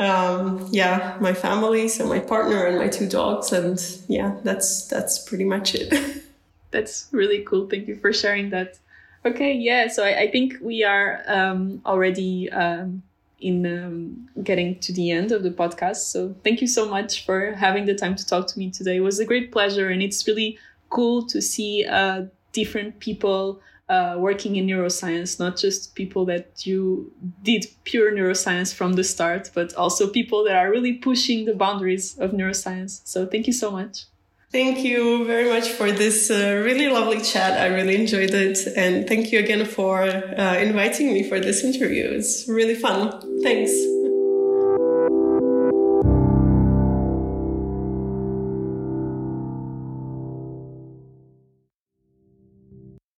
um, 0.00 0.66
yeah, 0.70 1.18
my 1.20 1.34
family, 1.34 1.86
so 1.86 2.06
my 2.06 2.18
partner 2.18 2.64
and 2.64 2.78
my 2.78 2.88
two 2.88 3.06
dogs, 3.06 3.52
and 3.52 3.78
yeah, 4.08 4.34
that's 4.42 4.86
that's 4.88 5.18
pretty 5.18 5.44
much 5.44 5.74
it. 5.74 6.24
that's 6.70 7.08
really 7.12 7.42
cool. 7.42 7.68
Thank 7.68 7.86
you 7.86 7.96
for 7.96 8.10
sharing 8.10 8.48
that. 8.50 8.78
Okay, 9.26 9.52
yeah. 9.52 9.88
So 9.88 10.02
I, 10.02 10.20
I 10.20 10.30
think 10.30 10.54
we 10.62 10.82
are 10.84 11.22
um, 11.26 11.82
already 11.84 12.50
um, 12.50 13.02
in 13.42 13.66
um, 13.66 14.28
getting 14.42 14.78
to 14.78 14.92
the 14.94 15.10
end 15.10 15.32
of 15.32 15.42
the 15.42 15.50
podcast. 15.50 16.10
So 16.10 16.34
thank 16.44 16.62
you 16.62 16.66
so 16.66 16.88
much 16.88 17.26
for 17.26 17.52
having 17.52 17.84
the 17.84 17.94
time 17.94 18.16
to 18.16 18.26
talk 18.26 18.46
to 18.46 18.58
me 18.58 18.70
today. 18.70 18.96
It 18.96 19.00
was 19.00 19.18
a 19.18 19.26
great 19.26 19.52
pleasure, 19.52 19.90
and 19.90 20.00
it's 20.00 20.26
really 20.26 20.58
cool 20.88 21.26
to 21.26 21.42
see 21.42 21.84
uh, 21.84 22.24
different 22.52 23.00
people 23.00 23.60
uh, 23.90 24.14
working 24.16 24.54
in 24.56 24.66
neuroscience, 24.66 25.38
not 25.40 25.56
just 25.56 25.94
people 25.96 26.24
that 26.24 26.64
you 26.64 27.12
did 27.42 27.66
pure 27.84 28.12
neuroscience 28.12 28.72
from 28.72 28.92
the 28.92 29.02
start, 29.02 29.50
but 29.52 29.74
also 29.74 30.08
people 30.08 30.44
that 30.44 30.54
are 30.54 30.70
really 30.70 30.94
pushing 30.94 31.44
the 31.44 31.54
boundaries 31.54 32.16
of 32.18 32.30
neuroscience. 32.30 33.00
So 33.04 33.26
thank 33.26 33.48
you 33.48 33.52
so 33.52 33.70
much. 33.70 34.04
Thank 34.52 34.78
you 34.84 35.24
very 35.26 35.48
much 35.48 35.68
for 35.70 35.92
this 35.92 36.30
uh, 36.30 36.60
really 36.64 36.88
lovely 36.88 37.20
chat. 37.20 37.60
I 37.60 37.66
really 37.66 37.96
enjoyed 37.96 38.30
it. 38.30 38.58
And 38.76 39.06
thank 39.08 39.32
you 39.32 39.38
again 39.38 39.64
for 39.64 40.02
uh, 40.02 40.56
inviting 40.56 41.12
me 41.12 41.28
for 41.28 41.38
this 41.38 41.62
interview. 41.62 42.04
It's 42.10 42.48
really 42.48 42.74
fun. 42.74 43.42
Thanks. 43.42 43.72